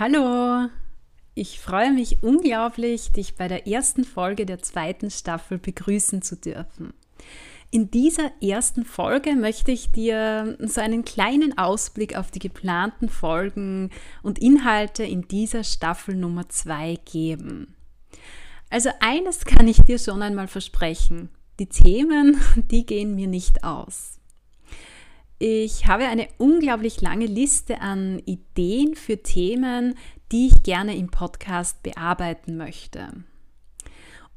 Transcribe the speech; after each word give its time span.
Hallo! 0.00 0.68
Ich 1.34 1.58
freue 1.58 1.90
mich 1.90 2.22
unglaublich, 2.22 3.10
dich 3.10 3.34
bei 3.34 3.48
der 3.48 3.66
ersten 3.66 4.04
Folge 4.04 4.46
der 4.46 4.60
zweiten 4.60 5.10
Staffel 5.10 5.58
begrüßen 5.58 6.22
zu 6.22 6.36
dürfen. 6.36 6.94
In 7.72 7.90
dieser 7.90 8.30
ersten 8.40 8.84
Folge 8.84 9.34
möchte 9.34 9.72
ich 9.72 9.90
dir 9.90 10.56
so 10.60 10.80
einen 10.80 11.04
kleinen 11.04 11.58
Ausblick 11.58 12.16
auf 12.16 12.30
die 12.30 12.38
geplanten 12.38 13.08
Folgen 13.08 13.90
und 14.22 14.38
Inhalte 14.38 15.02
in 15.02 15.26
dieser 15.26 15.64
Staffel 15.64 16.14
Nummer 16.14 16.48
2 16.48 17.00
geben. 17.04 17.74
Also 18.70 18.90
eines 19.00 19.46
kann 19.46 19.66
ich 19.66 19.82
dir 19.82 19.98
schon 19.98 20.22
einmal 20.22 20.46
versprechen. 20.46 21.28
Die 21.58 21.66
Themen, 21.66 22.36
die 22.70 22.86
gehen 22.86 23.16
mir 23.16 23.26
nicht 23.26 23.64
aus. 23.64 24.17
Ich 25.38 25.86
habe 25.86 26.04
eine 26.04 26.28
unglaublich 26.38 27.00
lange 27.00 27.26
Liste 27.26 27.80
an 27.80 28.20
Ideen 28.24 28.96
für 28.96 29.22
Themen, 29.22 29.94
die 30.32 30.48
ich 30.48 30.62
gerne 30.64 30.96
im 30.96 31.08
Podcast 31.08 31.82
bearbeiten 31.84 32.56
möchte. 32.56 33.12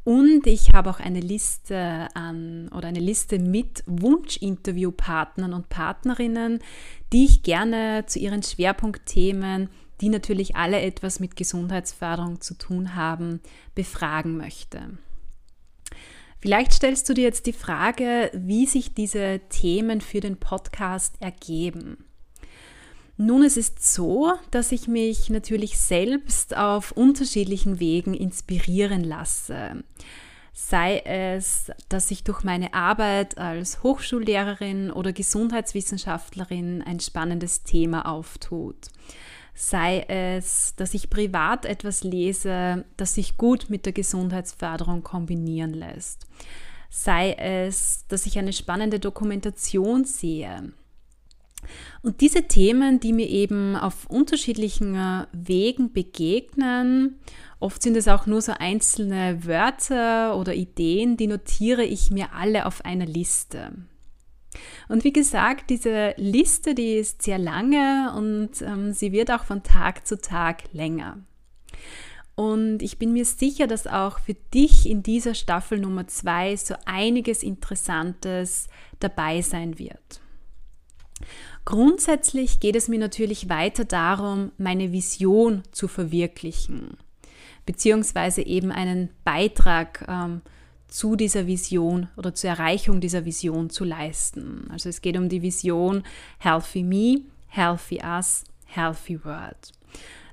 Und 0.03 0.45
ich 0.45 0.73
habe 0.73 0.89
auch 0.89 0.99
eine 0.99 1.19
Liste 1.19 2.07
an 2.13 2.69
oder 2.69 2.87
eine 2.87 2.99
Liste 2.99 3.39
mit 3.39 3.83
Wunschinterviewpartnern 3.87 5.53
und 5.53 5.69
Partnerinnen, 5.69 6.59
die 7.13 7.25
ich 7.25 7.43
gerne 7.43 8.05
zu 8.07 8.19
ihren 8.19 8.43
Schwerpunktthemen, 8.43 9.69
die 10.01 10.09
natürlich 10.09 10.55
alle 10.55 10.81
etwas 10.81 11.19
mit 11.19 11.35
Gesundheitsförderung 11.35 12.41
zu 12.41 12.55
tun 12.55 12.95
haben, 12.95 13.41
befragen 13.75 14.37
möchte. 14.37 14.97
Vielleicht 16.41 16.73
stellst 16.73 17.07
du 17.07 17.13
dir 17.13 17.23
jetzt 17.23 17.45
die 17.45 17.53
Frage, 17.53 18.31
wie 18.33 18.65
sich 18.65 18.95
diese 18.95 19.41
Themen 19.49 20.01
für 20.01 20.21
den 20.21 20.37
Podcast 20.37 21.13
ergeben. 21.19 22.03
Nun, 23.15 23.43
es 23.43 23.57
ist 23.57 23.93
so, 23.93 24.33
dass 24.49 24.71
ich 24.71 24.87
mich 24.87 25.29
natürlich 25.29 25.77
selbst 25.77 26.57
auf 26.57 26.93
unterschiedlichen 26.93 27.79
Wegen 27.79 28.15
inspirieren 28.15 29.03
lasse. 29.03 29.83
Sei 30.51 30.97
es, 31.05 31.71
dass 31.89 32.07
sich 32.07 32.23
durch 32.23 32.43
meine 32.43 32.73
Arbeit 32.73 33.37
als 33.37 33.83
Hochschullehrerin 33.83 34.89
oder 34.89 35.13
Gesundheitswissenschaftlerin 35.13 36.81
ein 36.81 36.99
spannendes 36.99 37.61
Thema 37.61 38.07
auftut 38.07 38.87
sei 39.53 40.01
es, 40.07 40.75
dass 40.75 40.93
ich 40.93 41.09
privat 41.09 41.65
etwas 41.65 42.03
lese, 42.03 42.85
das 42.97 43.15
sich 43.15 43.37
gut 43.37 43.69
mit 43.69 43.85
der 43.85 43.93
Gesundheitsförderung 43.93 45.03
kombinieren 45.03 45.73
lässt, 45.73 46.27
sei 46.89 47.33
es, 47.33 48.05
dass 48.07 48.25
ich 48.25 48.37
eine 48.37 48.53
spannende 48.53 48.99
Dokumentation 48.99 50.05
sehe. 50.05 50.73
Und 52.01 52.21
diese 52.21 52.47
Themen, 52.47 52.99
die 52.99 53.13
mir 53.13 53.27
eben 53.27 53.75
auf 53.75 54.07
unterschiedlichen 54.07 54.95
äh, 54.95 55.27
Wegen 55.31 55.93
begegnen, 55.93 57.19
oft 57.59 57.83
sind 57.83 57.95
es 57.95 58.07
auch 58.07 58.25
nur 58.25 58.41
so 58.41 58.53
einzelne 58.57 59.45
Wörter 59.45 60.35
oder 60.37 60.55
Ideen, 60.55 61.17
die 61.17 61.27
notiere 61.27 61.83
ich 61.83 62.09
mir 62.09 62.33
alle 62.33 62.65
auf 62.65 62.83
einer 62.83 63.05
Liste. 63.05 63.73
Und 64.89 65.03
wie 65.03 65.13
gesagt, 65.13 65.69
diese 65.69 66.13
Liste, 66.17 66.75
die 66.75 66.95
ist 66.95 67.21
sehr 67.21 67.37
lange 67.37 68.13
und 68.15 68.61
ähm, 68.61 68.93
sie 68.93 69.11
wird 69.11 69.31
auch 69.31 69.45
von 69.45 69.63
Tag 69.63 70.05
zu 70.05 70.19
Tag 70.19 70.63
länger. 70.73 71.19
Und 72.35 72.81
ich 72.81 72.97
bin 72.97 73.13
mir 73.13 73.25
sicher, 73.25 73.67
dass 73.67 73.87
auch 73.87 74.19
für 74.19 74.33
dich 74.53 74.89
in 74.89 75.03
dieser 75.03 75.35
Staffel 75.35 75.79
Nummer 75.79 76.07
zwei 76.07 76.55
so 76.55 76.75
einiges 76.85 77.43
Interessantes 77.43 78.67
dabei 78.99 79.41
sein 79.41 79.77
wird. 79.77 80.21
Grundsätzlich 81.65 82.59
geht 82.59 82.75
es 82.75 82.87
mir 82.87 82.99
natürlich 82.99 83.47
weiter 83.49 83.85
darum, 83.85 84.51
meine 84.57 84.91
Vision 84.91 85.63
zu 85.71 85.87
verwirklichen, 85.87 86.97
beziehungsweise 87.65 88.41
eben 88.41 88.71
einen 88.71 89.09
Beitrag 89.23 90.05
ähm, 90.07 90.41
zu 90.91 91.15
dieser 91.15 91.47
Vision 91.47 92.09
oder 92.17 92.35
zur 92.35 92.51
Erreichung 92.51 92.99
dieser 92.99 93.25
Vision 93.25 93.69
zu 93.71 93.85
leisten. 93.85 94.67
Also 94.69 94.89
es 94.89 95.01
geht 95.01 95.17
um 95.17 95.29
die 95.29 95.41
Vision 95.41 96.03
Healthy 96.37 96.83
Me, 96.83 97.21
Healthy 97.47 98.01
Us, 98.03 98.43
Healthy 98.65 99.23
World. 99.25 99.71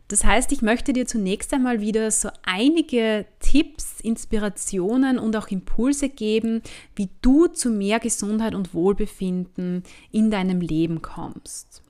Das 0.09 0.25
heißt, 0.25 0.51
ich 0.53 0.63
möchte 0.63 0.93
dir 0.93 1.07
zunächst 1.07 1.53
einmal 1.55 1.81
wieder 1.81 2.11
so 2.11 2.31
einige 2.43 3.27
Tipps, 3.41 4.01
Inspirationen 4.01 5.19
und 5.19 5.37
auch 5.37 5.49
Impulse 5.49 6.09
geben, 6.09 6.63
wie 6.97 7.11
du 7.23 7.47
zu 7.47 7.71
mehr 7.71 8.01
Gesundheit 8.01 8.55
und 8.55 8.75
Wohlbefinden 8.75 9.85
in 10.11 10.31
deinem 10.31 10.61
Leben 10.61 11.03
kommst. 11.03 11.83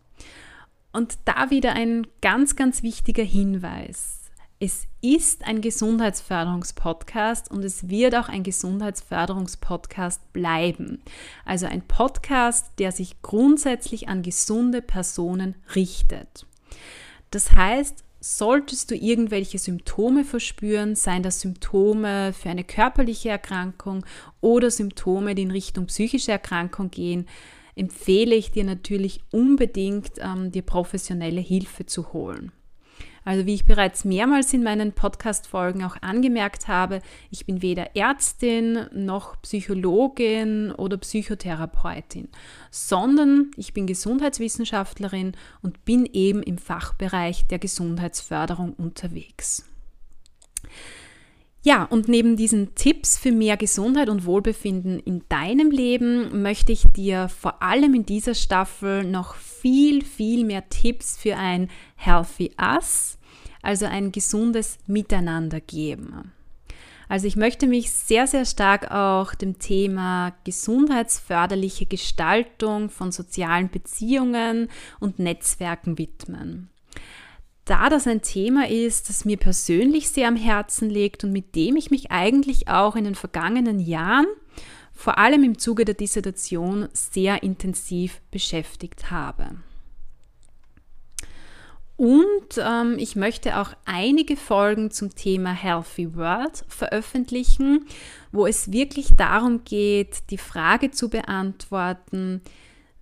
Und 0.93 1.17
da 1.25 1.51
wieder 1.51 1.73
ein 1.75 2.07
ganz, 2.21 2.57
ganz 2.57 2.83
wichtiger 2.83 3.23
Hinweis. 3.23 4.18
Es 4.61 4.89
ist 5.01 5.47
ein 5.47 5.61
Gesundheitsförderungspodcast 5.61 7.49
und 7.49 7.65
es 7.65 7.89
wird 7.89 8.17
auch 8.17 8.29
ein 8.29 8.43
Gesundheitsförderungspodcast 8.43 10.33
bleiben. 10.33 11.01
Also 11.45 11.67
ein 11.67 11.83
Podcast, 11.83 12.73
der 12.79 12.91
sich 12.91 13.23
grundsätzlich 13.23 14.09
an 14.09 14.23
gesunde 14.23 14.83
Personen 14.83 15.55
richtet. 15.77 16.45
Das 17.31 17.53
heißt, 17.53 18.03
solltest 18.19 18.91
du 18.91 18.97
irgendwelche 18.97 19.59
Symptome 19.59 20.25
verspüren, 20.25 20.97
seien 20.97 21.23
das 21.23 21.41
Symptome 21.41 22.33
für 22.33 22.51
eine 22.51 22.65
körperliche 22.65 23.29
Erkrankung 23.29 24.05
oder 24.41 24.73
Symptome, 24.73 25.37
die 25.37 25.43
in 25.43 25.53
Richtung 25.53 25.87
psychische 25.87 26.33
Erkrankung 26.33 26.91
gehen, 26.91 27.29
empfehle 27.77 28.35
ich 28.35 28.51
dir 28.51 28.65
natürlich 28.65 29.21
unbedingt, 29.31 30.15
ähm, 30.19 30.51
dir 30.51 30.63
professionelle 30.63 31.41
Hilfe 31.41 31.87
zu 31.87 32.13
holen. 32.13 32.51
Also 33.29 33.45
wie 33.45 33.53
ich 33.53 33.67
bereits 33.67 34.07
mehrmals 34.07 34.55
in 34.55 34.63
meinen 34.63 34.95
Podcast-Folgen 34.95 35.85
auch 35.85 36.01
angemerkt 36.01 36.67
habe, 36.67 37.03
ich 37.31 37.45
bin 37.45 37.61
weder 37.61 37.95
Ärztin 37.95 38.87
noch 38.95 39.43
Psychologin 39.43 40.73
oder 40.73 40.97
Psychotherapeutin, 40.97 42.31
sondern 42.71 43.51
ich 43.59 43.75
bin 43.75 43.87
Gesundheitswissenschaftlerin 43.87 45.33
und 45.61 45.85
bin 45.85 46.07
eben 46.07 46.43
im 46.43 46.57
Fachbereich 46.57 47.47
der 47.49 47.59
Gesundheitsförderung 47.59 48.73
unterwegs. 48.73 49.63
Ja, 51.63 51.85
und 51.85 52.09
neben 52.09 52.37
diesen 52.37 52.75
Tipps 52.77 53.19
für 53.19 53.33
mehr 53.33 53.59
Gesundheit 53.59 54.09
und 54.09 54.25
Wohlbefinden 54.25 55.01
in 55.01 55.23
deinem 55.29 55.71
Leben 55.71 56.41
möchte 56.41 56.73
ich 56.73 56.85
dir 56.97 57.29
vor 57.29 57.63
allem 57.63 57.93
in 57.93 58.07
dieser 58.07 58.33
Staffel 58.33 59.05
noch 59.05 59.35
viel, 59.35 60.03
viel 60.03 60.47
mehr 60.47 60.71
Tipps 60.71 61.19
für 61.19 61.37
ein 61.37 61.69
Healthy 61.97 62.53
Us, 62.59 63.18
also 63.69 63.85
ein 63.85 64.13
gesundes 64.13 64.79
Miteinander 64.87 65.61
geben. 65.61 66.33
Also 67.07 67.27
ich 67.27 67.37
möchte 67.37 67.67
mich 67.67 67.91
sehr, 67.91 68.27
sehr 68.27 68.47
stark 68.47 68.91
auch 68.91 69.35
dem 69.35 69.59
Thema 69.59 70.33
gesundheitsförderliche 70.45 71.85
Gestaltung 71.85 72.89
von 72.89 73.13
sozialen 73.13 73.69
Beziehungen 73.69 74.69
und 75.01 75.19
Netzwerken 75.19 75.99
widmen. 75.99 76.71
Da 77.67 77.91
das 77.91 78.07
ein 78.07 78.23
Thema 78.23 78.71
ist, 78.71 79.11
das 79.11 79.27
mir 79.27 79.37
persönlich 79.37 80.09
sehr 80.09 80.29
am 80.29 80.37
Herzen 80.37 80.89
liegt 80.89 81.23
und 81.25 81.33
mit 81.33 81.55
dem 81.55 81.77
ich 81.77 81.91
mich 81.91 82.11
eigentlich 82.11 82.69
auch 82.69 82.97
in 82.97 83.05
den 83.05 83.15
vergangenen 83.15 83.81
Jahren, 83.81 84.27
vor 84.95 85.19
allem 85.19 85.45
im 85.45 85.59
Zuge 85.59 85.85
der 85.85 85.95
Dissertation, 85.95 86.89
sehr 86.95 87.43
intensiv 87.43 88.23
beschäftigt 88.31 89.11
habe. 89.11 89.59
Und 91.99 92.59
ähm, 92.59 92.95
ich 92.97 93.17
möchte 93.17 93.59
auch 93.59 93.73
einige 93.85 94.37
Folgen 94.37 94.93
zum 94.93 95.17
Thema 95.17 95.51
Healthy 95.51 96.15
World 96.15 96.65
veröffentlichen, 96.69 97.87
wo 98.31 98.47
es 98.47 98.71
wirklich 98.71 99.09
darum 99.17 99.65
geht, 99.65 100.31
die 100.31 100.39
Frage 100.39 100.93
zu 100.93 101.11
beantworten, 101.11 102.41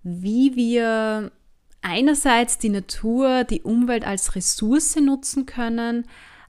wie 0.01 0.55
wir 0.55 1.31
einerseits 1.83 2.57
die 2.57 2.69
Natur, 2.69 3.43
die 3.43 3.61
Umwelt 3.61 4.03
als 4.03 4.35
Ressource 4.35 4.95
nutzen 4.95 5.45
können, 5.45 6.07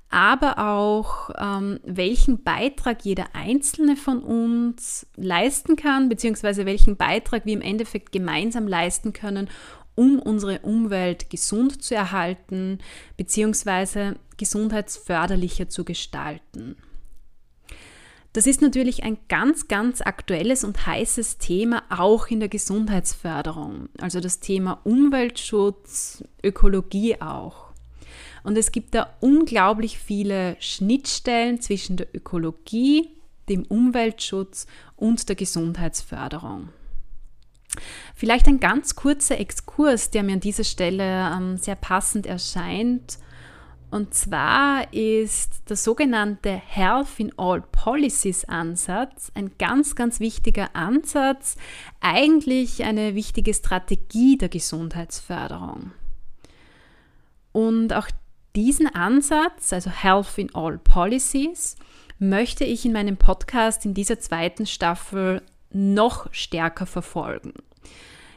aber 0.08 0.58
auch 0.58 1.28
ähm, 1.38 1.80
welchen 1.84 2.44
Beitrag 2.44 3.04
jeder 3.04 3.26
einzelne 3.34 3.94
von 3.94 4.22
uns 4.22 5.06
leisten 5.16 5.76
kann, 5.76 6.08
beziehungsweise 6.08 6.64
welchen 6.64 6.96
Beitrag 6.96 7.44
wir 7.44 7.52
im 7.52 7.60
Endeffekt 7.60 8.10
gemeinsam 8.10 8.66
leisten 8.66 9.12
können, 9.12 9.50
um 9.98 10.20
unsere 10.20 10.60
Umwelt 10.60 11.28
gesund 11.28 11.82
zu 11.82 11.96
erhalten, 11.96 12.78
beziehungsweise 13.16 14.14
gesundheitsförderlicher 14.36 15.68
zu 15.68 15.84
gestalten. 15.84 16.76
Das 18.32 18.46
ist 18.46 18.62
natürlich 18.62 19.02
ein 19.02 19.18
ganz, 19.28 19.66
ganz 19.66 20.00
aktuelles 20.00 20.62
und 20.62 20.86
heißes 20.86 21.38
Thema 21.38 21.82
auch 21.88 22.28
in 22.28 22.38
der 22.38 22.48
Gesundheitsförderung. 22.48 23.88
Also 24.00 24.20
das 24.20 24.38
Thema 24.38 24.80
Umweltschutz, 24.84 26.22
Ökologie 26.44 27.20
auch. 27.20 27.72
Und 28.44 28.56
es 28.56 28.70
gibt 28.70 28.94
da 28.94 29.16
unglaublich 29.18 29.98
viele 29.98 30.56
Schnittstellen 30.60 31.60
zwischen 31.60 31.96
der 31.96 32.14
Ökologie, 32.14 33.08
dem 33.48 33.64
Umweltschutz 33.64 34.68
und 34.94 35.28
der 35.28 35.34
Gesundheitsförderung. 35.34 36.68
Vielleicht 38.14 38.46
ein 38.46 38.60
ganz 38.60 38.96
kurzer 38.96 39.38
Exkurs, 39.38 40.10
der 40.10 40.22
mir 40.22 40.34
an 40.34 40.40
dieser 40.40 40.64
Stelle 40.64 41.04
ähm, 41.04 41.56
sehr 41.56 41.76
passend 41.76 42.26
erscheint. 42.26 43.19
Und 43.90 44.12
zwar 44.12 44.92
ist 44.92 45.70
der 45.70 45.76
sogenannte 45.76 46.50
Health 46.50 47.19
in 47.19 47.32
All 47.38 47.62
Policies 47.62 48.44
Ansatz 48.44 49.32
ein 49.34 49.52
ganz, 49.58 49.94
ganz 49.94 50.20
wichtiger 50.20 50.76
Ansatz, 50.76 51.56
eigentlich 52.00 52.84
eine 52.84 53.14
wichtige 53.14 53.54
Strategie 53.54 54.36
der 54.36 54.50
Gesundheitsförderung. 54.50 55.92
Und 57.52 57.94
auch 57.94 58.08
diesen 58.54 58.94
Ansatz, 58.94 59.72
also 59.72 59.90
Health 59.90 60.36
in 60.36 60.54
All 60.54 60.78
Policies, 60.78 61.76
möchte 62.19 62.64
ich 62.64 62.84
in 62.84 62.92
meinem 62.92 63.16
Podcast 63.16 63.86
in 63.86 63.94
dieser 63.94 64.19
zweiten 64.19 64.66
Staffel 64.66 65.42
noch 65.70 66.32
stärker 66.32 66.86
verfolgen. 66.86 67.54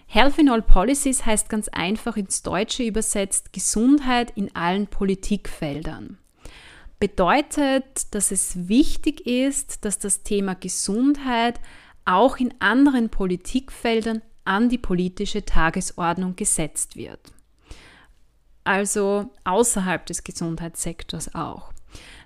Health 0.07 0.37
in 0.37 0.49
All 0.49 0.61
Policies 0.61 1.25
heißt 1.25 1.49
ganz 1.49 1.67
einfach 1.69 2.17
ins 2.17 2.43
Deutsche 2.43 2.83
übersetzt 2.83 3.53
Gesundheit 3.53 4.31
in 4.35 4.53
allen 4.55 4.87
Politikfeldern. 4.87 6.17
Bedeutet, 6.99 8.13
dass 8.13 8.31
es 8.31 8.67
wichtig 8.67 9.25
ist, 9.25 9.85
dass 9.85 9.99
das 9.99 10.23
Thema 10.23 10.53
Gesundheit 10.53 11.59
auch 12.05 12.37
in 12.37 12.53
anderen 12.59 13.09
Politikfeldern 13.09 14.21
an 14.43 14.69
die 14.69 14.77
politische 14.77 15.45
Tagesordnung 15.45 16.35
gesetzt 16.35 16.95
wird 16.95 17.31
also 18.63 19.29
außerhalb 19.43 20.05
des 20.05 20.23
Gesundheitssektors 20.23 21.33
auch. 21.35 21.71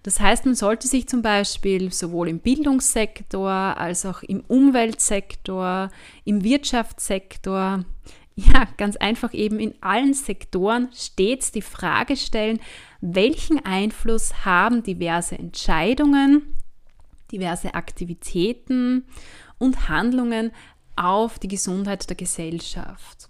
Das 0.05 0.19
heißt, 0.19 0.45
man 0.45 0.53
sollte 0.53 0.87
sich 0.87 1.07
zum 1.07 1.23
Beispiel 1.23 1.91
sowohl 1.91 2.29
im 2.29 2.37
Bildungssektor 2.37 3.49
als 3.49 4.05
auch 4.05 4.21
im 4.21 4.41
Umweltsektor, 4.41 5.89
im 6.25 6.43
Wirtschaftssektor, 6.43 7.83
ja, 8.35 8.67
ganz 8.77 8.97
einfach 8.97 9.33
eben 9.33 9.59
in 9.59 9.73
allen 9.81 10.13
Sektoren 10.13 10.89
stets 10.93 11.51
die 11.51 11.63
Frage 11.63 12.17
stellen, 12.17 12.59
welchen 13.01 13.65
Einfluss 13.65 14.45
haben 14.45 14.83
diverse 14.83 15.39
Entscheidungen, 15.39 16.55
diverse 17.31 17.73
Aktivitäten 17.73 19.07
und 19.57 19.89
Handlungen 19.89 20.51
auf 20.95 21.39
die 21.39 21.47
Gesundheit 21.47 22.07
der 22.07 22.15
Gesellschaft 22.15 23.24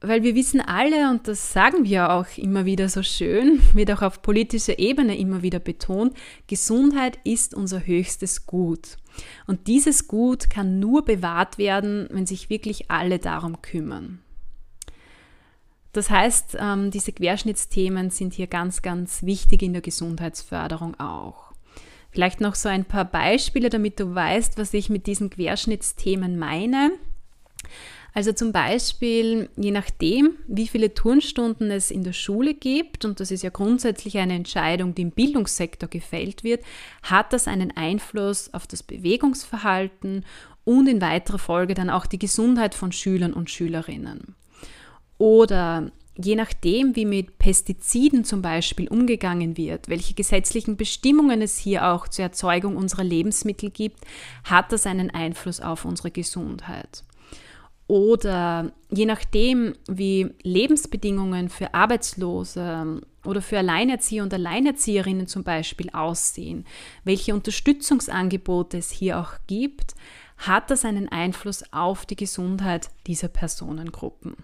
weil 0.00 0.22
wir 0.22 0.34
wissen 0.34 0.60
alle, 0.60 1.10
und 1.10 1.26
das 1.26 1.52
sagen 1.52 1.84
wir 1.84 2.10
auch 2.10 2.26
immer 2.36 2.64
wieder 2.64 2.88
so 2.88 3.02
schön, 3.02 3.60
wird 3.74 3.90
auch 3.90 4.02
auf 4.02 4.22
politischer 4.22 4.78
Ebene 4.78 5.18
immer 5.18 5.42
wieder 5.42 5.58
betont, 5.58 6.16
Gesundheit 6.46 7.18
ist 7.24 7.54
unser 7.54 7.86
höchstes 7.86 8.46
Gut. 8.46 8.96
Und 9.46 9.66
dieses 9.66 10.06
Gut 10.06 10.48
kann 10.50 10.78
nur 10.78 11.04
bewahrt 11.04 11.58
werden, 11.58 12.08
wenn 12.10 12.26
sich 12.26 12.50
wirklich 12.50 12.90
alle 12.90 13.18
darum 13.18 13.60
kümmern. 13.62 14.20
Das 15.92 16.10
heißt, 16.10 16.56
ähm, 16.60 16.90
diese 16.90 17.12
Querschnittsthemen 17.12 18.10
sind 18.10 18.34
hier 18.34 18.46
ganz, 18.46 18.82
ganz 18.82 19.22
wichtig 19.24 19.62
in 19.62 19.72
der 19.72 19.82
Gesundheitsförderung 19.82 21.00
auch. 21.00 21.52
Vielleicht 22.10 22.40
noch 22.40 22.54
so 22.54 22.68
ein 22.68 22.84
paar 22.84 23.04
Beispiele, 23.04 23.68
damit 23.68 23.98
du 23.98 24.14
weißt, 24.14 24.58
was 24.58 24.74
ich 24.74 24.90
mit 24.90 25.06
diesen 25.06 25.30
Querschnittsthemen 25.30 26.38
meine. 26.38 26.92
Also 28.14 28.32
zum 28.32 28.52
Beispiel, 28.52 29.48
je 29.56 29.70
nachdem, 29.70 30.36
wie 30.48 30.66
viele 30.66 30.94
Turnstunden 30.94 31.70
es 31.70 31.90
in 31.90 32.02
der 32.02 32.12
Schule 32.12 32.54
gibt, 32.54 33.04
und 33.04 33.20
das 33.20 33.30
ist 33.30 33.42
ja 33.42 33.50
grundsätzlich 33.50 34.18
eine 34.18 34.34
Entscheidung, 34.34 34.94
die 34.94 35.02
im 35.02 35.10
Bildungssektor 35.10 35.88
gefällt 35.88 36.42
wird, 36.42 36.64
hat 37.02 37.32
das 37.32 37.46
einen 37.46 37.76
Einfluss 37.76 38.52
auf 38.54 38.66
das 38.66 38.82
Bewegungsverhalten 38.82 40.24
und 40.64 40.88
in 40.88 41.00
weiterer 41.00 41.38
Folge 41.38 41.74
dann 41.74 41.90
auch 41.90 42.06
die 42.06 42.18
Gesundheit 42.18 42.74
von 42.74 42.92
Schülern 42.92 43.32
und 43.32 43.50
Schülerinnen. 43.50 44.34
Oder 45.18 45.90
je 46.16 46.34
nachdem, 46.34 46.96
wie 46.96 47.04
mit 47.04 47.38
Pestiziden 47.38 48.24
zum 48.24 48.42
Beispiel 48.42 48.88
umgegangen 48.88 49.56
wird, 49.56 49.88
welche 49.88 50.14
gesetzlichen 50.14 50.76
Bestimmungen 50.76 51.40
es 51.40 51.56
hier 51.56 51.86
auch 51.86 52.08
zur 52.08 52.24
Erzeugung 52.24 52.76
unserer 52.76 53.04
Lebensmittel 53.04 53.70
gibt, 53.70 54.00
hat 54.44 54.72
das 54.72 54.86
einen 54.86 55.10
Einfluss 55.10 55.60
auf 55.60 55.84
unsere 55.84 56.10
Gesundheit. 56.10 57.04
Oder 57.88 58.72
je 58.90 59.06
nachdem, 59.06 59.72
wie 59.88 60.34
Lebensbedingungen 60.42 61.48
für 61.48 61.72
Arbeitslose 61.72 63.00
oder 63.24 63.40
für 63.40 63.58
Alleinerzieher 63.58 64.22
und 64.22 64.32
Alleinerzieherinnen 64.32 65.26
zum 65.26 65.42
Beispiel 65.42 65.88
aussehen, 65.90 66.66
welche 67.04 67.34
Unterstützungsangebote 67.34 68.76
es 68.76 68.90
hier 68.90 69.18
auch 69.18 69.32
gibt, 69.46 69.94
hat 70.36 70.70
das 70.70 70.84
einen 70.84 71.08
Einfluss 71.08 71.64
auf 71.72 72.04
die 72.04 72.16
Gesundheit 72.16 72.90
dieser 73.06 73.28
Personengruppen. 73.28 74.36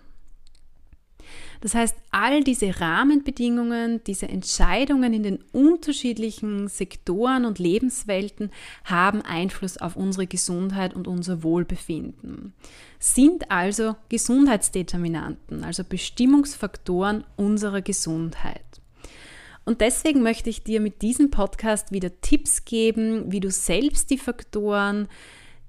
Das 1.60 1.74
heißt, 1.74 1.96
all 2.10 2.42
diese 2.42 2.80
Rahmenbedingungen, 2.80 4.02
diese 4.04 4.28
Entscheidungen 4.28 5.14
in 5.14 5.22
den 5.22 5.38
unterschiedlichen 5.52 6.68
Sektoren 6.68 7.44
und 7.44 7.58
Lebenswelten 7.58 8.50
haben 8.84 9.22
Einfluss 9.22 9.78
auf 9.78 9.96
unsere 9.96 10.26
Gesundheit 10.26 10.94
und 10.94 11.08
unser 11.08 11.42
Wohlbefinden, 11.42 12.52
sind 12.98 13.50
also 13.50 13.96
Gesundheitsdeterminanten, 14.08 15.64
also 15.64 15.84
Bestimmungsfaktoren 15.84 17.24
unserer 17.36 17.82
Gesundheit. 17.82 18.60
Und 19.64 19.80
deswegen 19.80 20.22
möchte 20.22 20.50
ich 20.50 20.62
dir 20.62 20.80
mit 20.80 21.02
diesem 21.02 21.30
Podcast 21.30 21.90
wieder 21.90 22.20
Tipps 22.20 22.64
geben, 22.64 23.32
wie 23.32 23.40
du 23.40 23.50
selbst 23.50 24.10
die 24.10 24.18
Faktoren, 24.18 25.08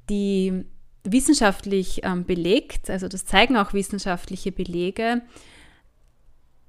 die 0.09 0.65
wissenschaftlich 1.03 2.01
ähm, 2.03 2.25
belegt, 2.25 2.89
also 2.89 3.07
das 3.07 3.25
zeigen 3.25 3.57
auch 3.57 3.73
wissenschaftliche 3.73 4.51
Belege, 4.51 5.21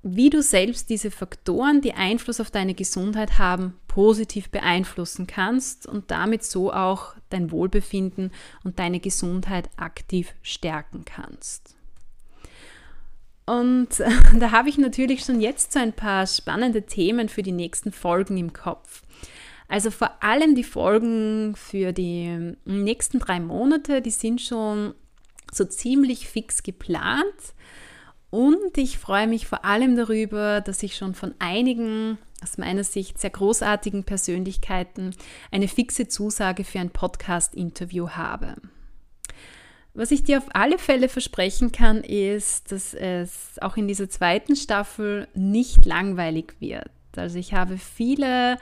wie 0.09 0.31
du 0.31 0.41
selbst 0.41 0.89
diese 0.89 1.11
Faktoren, 1.11 1.81
die 1.81 1.95
Einfluss 1.95 2.39
auf 2.41 2.53
deine 2.53 2.75
Gesundheit 2.75 3.39
haben, 3.39 3.75
positiv 3.89 4.51
beeinflussen 4.51 5.27
kannst 5.27 5.85
und 5.85 6.13
damit 6.13 6.45
so 6.45 6.73
auch 6.73 7.15
dein 7.29 7.51
Wohlbefinden 7.51 8.31
und 8.63 8.79
deine 8.79 9.01
Gesundheit 9.01 9.69
aktiv 9.77 10.33
stärken 10.43 11.05
kannst. 11.05 11.75
Und 13.47 13.89
da 14.39 14.53
habe 14.53 14.69
ich 14.69 14.79
natürlich 14.79 15.25
schon 15.25 15.41
jetzt 15.41 15.73
so 15.73 15.81
ein 15.81 15.93
paar 15.93 16.29
spannende 16.29 16.83
Themen 16.83 17.29
für 17.29 17.43
die 17.43 17.53
nächsten 17.53 17.91
Folgen 17.91 18.37
im 18.37 18.53
Kopf. 18.53 19.03
Also 19.67 19.91
vor 19.91 20.23
allem 20.23 20.55
die 20.55 20.63
Folgen 20.63 21.57
für 21.57 21.93
die 21.93 22.55
nächsten 22.65 23.19
drei 23.19 23.41
Monate, 23.41 24.03
die 24.03 24.11
sind 24.11 24.41
schon 24.41 24.95
so 25.53 25.65
ziemlich 25.65 26.29
fix 26.29 26.63
geplant. 26.63 27.56
Und 28.31 28.77
ich 28.77 28.99
freue 28.99 29.27
mich 29.27 29.47
vor 29.47 29.65
allem 29.65 29.97
darüber, 29.97 30.61
dass 30.61 30.83
ich 30.83 30.97
schon 30.97 31.15
von 31.15 31.35
einigen 31.39 32.19
aus 32.43 32.59
meiner 32.59 32.85
Sicht 32.85 33.19
sehr 33.19 33.31
großartigen 33.31 34.05
Persönlichkeiten 34.05 35.15
eine 35.51 35.69
fixe 35.69 36.09
Zusage 36.09 36.65
für 36.65 36.81
ein 36.81 36.91
Podcast-Interview 36.91 38.11
habe. 38.11 38.57
Was 39.95 40.11
ich 40.11 40.25
dir 40.25 40.39
auf 40.39 40.49
alle 40.53 40.77
Fälle 40.77 41.09
versprechen 41.09 41.73
kann, 41.73 42.03
ist, 42.05 42.71
dass 42.71 42.93
es 42.93 43.59
auch 43.63 43.79
in 43.79 43.89
dieser 43.89 44.11
zweiten 44.11 44.55
Staffel 44.55 45.27
nicht 45.35 45.87
langweilig 45.87 46.55
wird. 46.61 46.91
Also 47.17 47.39
ich 47.39 47.55
habe 47.55 47.79
viele 47.79 48.59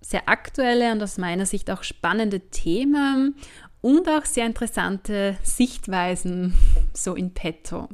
sehr 0.00 0.28
aktuelle 0.30 0.92
und 0.92 1.02
aus 1.02 1.18
meiner 1.18 1.44
Sicht 1.44 1.70
auch 1.70 1.82
spannende 1.82 2.40
Themen 2.40 3.36
und 3.82 4.08
auch 4.08 4.24
sehr 4.24 4.46
interessante 4.46 5.36
Sichtweisen 5.42 6.54
so 6.94 7.14
in 7.14 7.34
petto. 7.34 7.88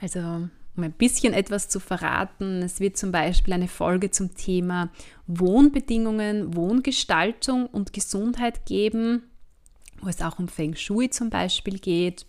Also 0.00 0.48
um 0.76 0.82
ein 0.82 0.92
bisschen 0.92 1.32
etwas 1.32 1.68
zu 1.68 1.80
verraten, 1.80 2.62
es 2.62 2.80
wird 2.80 2.98
zum 2.98 3.10
Beispiel 3.10 3.54
eine 3.54 3.68
Folge 3.68 4.10
zum 4.10 4.34
Thema 4.34 4.90
Wohnbedingungen, 5.26 6.54
Wohngestaltung 6.54 7.66
und 7.66 7.94
Gesundheit 7.94 8.66
geben, 8.66 9.22
wo 10.02 10.08
es 10.08 10.20
auch 10.20 10.38
um 10.38 10.48
Feng 10.48 10.74
Shui 10.74 11.08
zum 11.08 11.30
Beispiel 11.30 11.78
geht. 11.78 12.26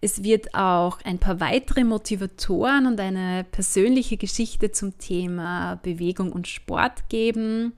Es 0.00 0.22
wird 0.22 0.54
auch 0.54 1.00
ein 1.04 1.18
paar 1.18 1.40
weitere 1.40 1.84
Motivatoren 1.84 2.86
und 2.86 3.00
eine 3.00 3.44
persönliche 3.44 4.16
Geschichte 4.16 4.70
zum 4.70 4.98
Thema 4.98 5.76
Bewegung 5.76 6.32
und 6.32 6.48
Sport 6.48 7.08
geben. 7.08 7.72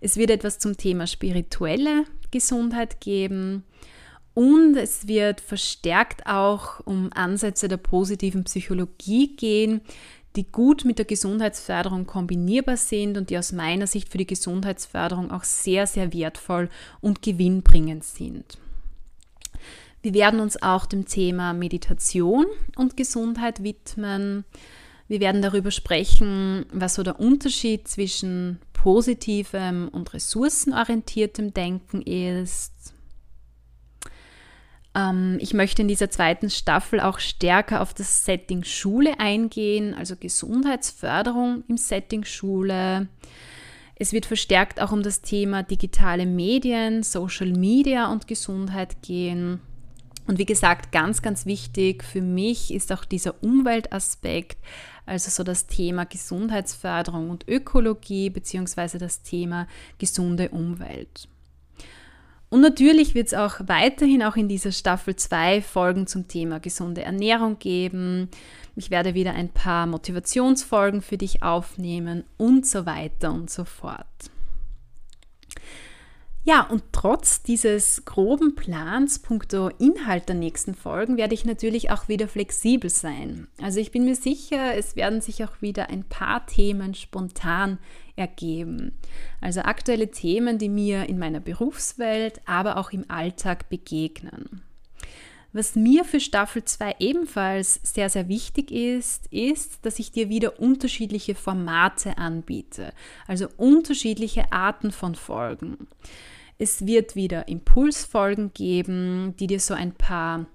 Es 0.00 0.16
wird 0.16 0.30
etwas 0.30 0.58
zum 0.58 0.76
Thema 0.76 1.06
spirituelle 1.06 2.04
Gesundheit 2.30 3.00
geben. 3.00 3.64
Und 4.34 4.76
es 4.76 5.06
wird 5.06 5.40
verstärkt 5.40 6.26
auch 6.26 6.80
um 6.84 7.10
Ansätze 7.14 7.68
der 7.68 7.76
positiven 7.76 8.44
Psychologie 8.44 9.36
gehen, 9.36 9.80
die 10.36 10.50
gut 10.50 10.84
mit 10.84 10.98
der 10.98 11.04
Gesundheitsförderung 11.04 12.06
kombinierbar 12.06 12.76
sind 12.76 13.16
und 13.16 13.30
die 13.30 13.38
aus 13.38 13.52
meiner 13.52 13.86
Sicht 13.86 14.08
für 14.08 14.18
die 14.18 14.26
Gesundheitsförderung 14.26 15.30
auch 15.30 15.44
sehr, 15.44 15.86
sehr 15.86 16.12
wertvoll 16.12 16.68
und 17.00 17.22
gewinnbringend 17.22 18.02
sind. 18.02 18.58
Wir 20.02 20.12
werden 20.12 20.40
uns 20.40 20.60
auch 20.60 20.86
dem 20.86 21.06
Thema 21.06 21.52
Meditation 21.52 22.46
und 22.76 22.96
Gesundheit 22.96 23.62
widmen. 23.62 24.44
Wir 25.06 25.20
werden 25.20 25.40
darüber 25.40 25.70
sprechen, 25.70 26.66
was 26.72 26.96
so 26.96 27.02
der 27.02 27.20
Unterschied 27.20 27.86
zwischen 27.88 28.58
positivem 28.72 29.88
und 29.88 30.12
ressourcenorientiertem 30.12 31.54
Denken 31.54 32.02
ist. 32.02 32.93
Ähm, 34.94 35.38
ich 35.40 35.54
möchte 35.54 35.82
in 35.82 35.88
dieser 35.88 36.10
zweiten 36.10 36.50
Staffel 36.50 37.00
auch 37.00 37.18
stärker 37.18 37.80
auf 37.80 37.94
das 37.94 38.24
Setting 38.24 38.64
Schule 38.64 39.18
eingehen, 39.18 39.94
also 39.94 40.16
Gesundheitsförderung 40.16 41.64
im 41.68 41.76
Setting 41.76 42.24
Schule. 42.24 43.08
Es 43.96 44.12
wird 44.12 44.26
verstärkt 44.26 44.80
auch 44.80 44.92
um 44.92 45.02
das 45.02 45.20
Thema 45.20 45.62
digitale 45.62 46.26
Medien, 46.26 47.02
Social 47.02 47.52
Media 47.52 48.10
und 48.10 48.26
Gesundheit 48.26 49.02
gehen. 49.02 49.60
Und 50.26 50.38
wie 50.38 50.46
gesagt, 50.46 50.90
ganz, 50.90 51.20
ganz 51.20 51.44
wichtig 51.44 52.02
für 52.02 52.22
mich 52.22 52.72
ist 52.72 52.92
auch 52.92 53.04
dieser 53.04 53.42
Umweltaspekt, 53.42 54.56
also 55.06 55.30
so 55.30 55.44
das 55.44 55.66
Thema 55.66 56.06
Gesundheitsförderung 56.06 57.28
und 57.28 57.46
Ökologie 57.46 58.30
beziehungsweise 58.30 58.98
das 58.98 59.22
Thema 59.22 59.68
gesunde 59.98 60.48
Umwelt. 60.48 61.28
Und 62.54 62.60
natürlich 62.60 63.16
wird 63.16 63.26
es 63.26 63.34
auch 63.34 63.56
weiterhin 63.66 64.22
auch 64.22 64.36
in 64.36 64.46
dieser 64.46 64.70
Staffel 64.70 65.16
2 65.16 65.60
Folgen 65.60 66.06
zum 66.06 66.28
Thema 66.28 66.60
gesunde 66.60 67.02
Ernährung 67.02 67.58
geben. 67.58 68.28
Ich 68.76 68.92
werde 68.92 69.14
wieder 69.14 69.34
ein 69.34 69.48
paar 69.48 69.88
Motivationsfolgen 69.88 71.02
für 71.02 71.18
dich 71.18 71.42
aufnehmen 71.42 72.22
und 72.36 72.64
so 72.64 72.86
weiter 72.86 73.32
und 73.32 73.50
so 73.50 73.64
fort. 73.64 74.06
Ja, 76.44 76.60
und 76.60 76.84
trotz 76.92 77.42
dieses 77.42 78.04
groben 78.04 78.54
Plans 78.54 79.18
punkto 79.18 79.70
Inhalt 79.80 80.28
der 80.28 80.36
nächsten 80.36 80.76
Folgen 80.76 81.16
werde 81.16 81.34
ich 81.34 81.44
natürlich 81.44 81.90
auch 81.90 82.06
wieder 82.06 82.28
flexibel 82.28 82.88
sein. 82.88 83.48
Also 83.60 83.80
ich 83.80 83.90
bin 83.90 84.04
mir 84.04 84.14
sicher, 84.14 84.76
es 84.76 84.94
werden 84.94 85.20
sich 85.20 85.42
auch 85.42 85.60
wieder 85.60 85.90
ein 85.90 86.04
paar 86.04 86.46
Themen 86.46 86.94
spontan 86.94 87.78
ergeben. 88.16 88.92
Also 89.40 89.60
aktuelle 89.60 90.10
Themen, 90.10 90.58
die 90.58 90.68
mir 90.68 91.08
in 91.08 91.18
meiner 91.18 91.40
Berufswelt, 91.40 92.40
aber 92.44 92.76
auch 92.76 92.92
im 92.92 93.04
Alltag 93.08 93.68
begegnen. 93.68 94.62
Was 95.52 95.76
mir 95.76 96.04
für 96.04 96.18
Staffel 96.18 96.64
2 96.64 96.96
ebenfalls 96.98 97.78
sehr, 97.84 98.10
sehr 98.10 98.28
wichtig 98.28 98.72
ist, 98.72 99.28
ist, 99.28 99.86
dass 99.86 100.00
ich 100.00 100.10
dir 100.10 100.28
wieder 100.28 100.58
unterschiedliche 100.58 101.36
Formate 101.36 102.18
anbiete, 102.18 102.92
also 103.28 103.46
unterschiedliche 103.56 104.50
Arten 104.52 104.90
von 104.90 105.14
Folgen. 105.14 105.86
Es 106.58 106.86
wird 106.86 107.14
wieder 107.14 107.46
Impulsfolgen 107.46 108.52
geben, 108.52 109.36
die 109.38 109.46
dir 109.46 109.60
so 109.60 109.74
ein 109.74 109.92
paar 109.92 110.46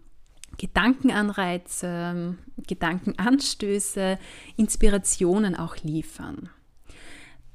Gedankenanreize, 0.57 2.35
Gedankenanstöße, 2.67 4.19
Inspirationen 4.57 5.55
auch 5.55 5.77
liefern. 5.77 6.49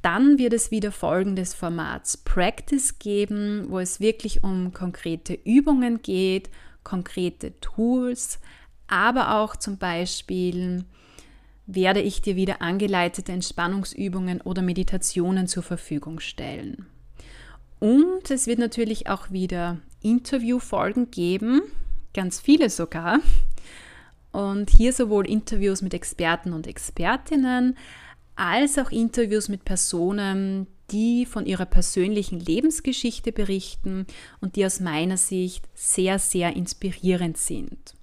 Dann 0.04 0.36
wird 0.36 0.52
es 0.52 0.70
wieder 0.70 0.92
Folgen 0.92 1.34
des 1.34 1.54
Formats 1.54 2.18
Practice 2.18 2.98
geben, 2.98 3.64
wo 3.70 3.78
es 3.78 4.00
wirklich 4.00 4.44
um 4.44 4.74
konkrete 4.74 5.32
Übungen 5.32 6.02
geht, 6.02 6.50
konkrete 6.82 7.58
Tools, 7.60 8.38
aber 8.86 9.36
auch 9.36 9.56
zum 9.56 9.78
Beispiel 9.78 10.84
werde 11.64 12.02
ich 12.02 12.20
dir 12.20 12.36
wieder 12.36 12.60
angeleitete 12.60 13.32
Entspannungsübungen 13.32 14.42
oder 14.42 14.60
Meditationen 14.60 15.48
zur 15.48 15.62
Verfügung 15.62 16.20
stellen. 16.20 16.84
Und 17.80 18.30
es 18.30 18.46
wird 18.46 18.58
natürlich 18.58 19.08
auch 19.08 19.30
wieder 19.30 19.78
Interviewfolgen 20.02 21.12
geben, 21.12 21.62
ganz 22.12 22.40
viele 22.40 22.68
sogar. 22.68 23.20
Und 24.32 24.68
hier 24.68 24.92
sowohl 24.92 25.26
Interviews 25.26 25.80
mit 25.80 25.94
Experten 25.94 26.52
und 26.52 26.66
Expertinnen 26.66 27.78
als 28.36 28.78
auch 28.78 28.90
Interviews 28.90 29.48
mit 29.48 29.64
Personen, 29.64 30.66
die 30.90 31.26
von 31.26 31.46
ihrer 31.46 31.66
persönlichen 31.66 32.40
Lebensgeschichte 32.40 33.32
berichten 33.32 34.06
und 34.40 34.56
die 34.56 34.66
aus 34.66 34.80
meiner 34.80 35.16
Sicht 35.16 35.66
sehr, 35.74 36.18
sehr 36.18 36.54
inspirierend 36.54 37.38
sind. 37.38 37.94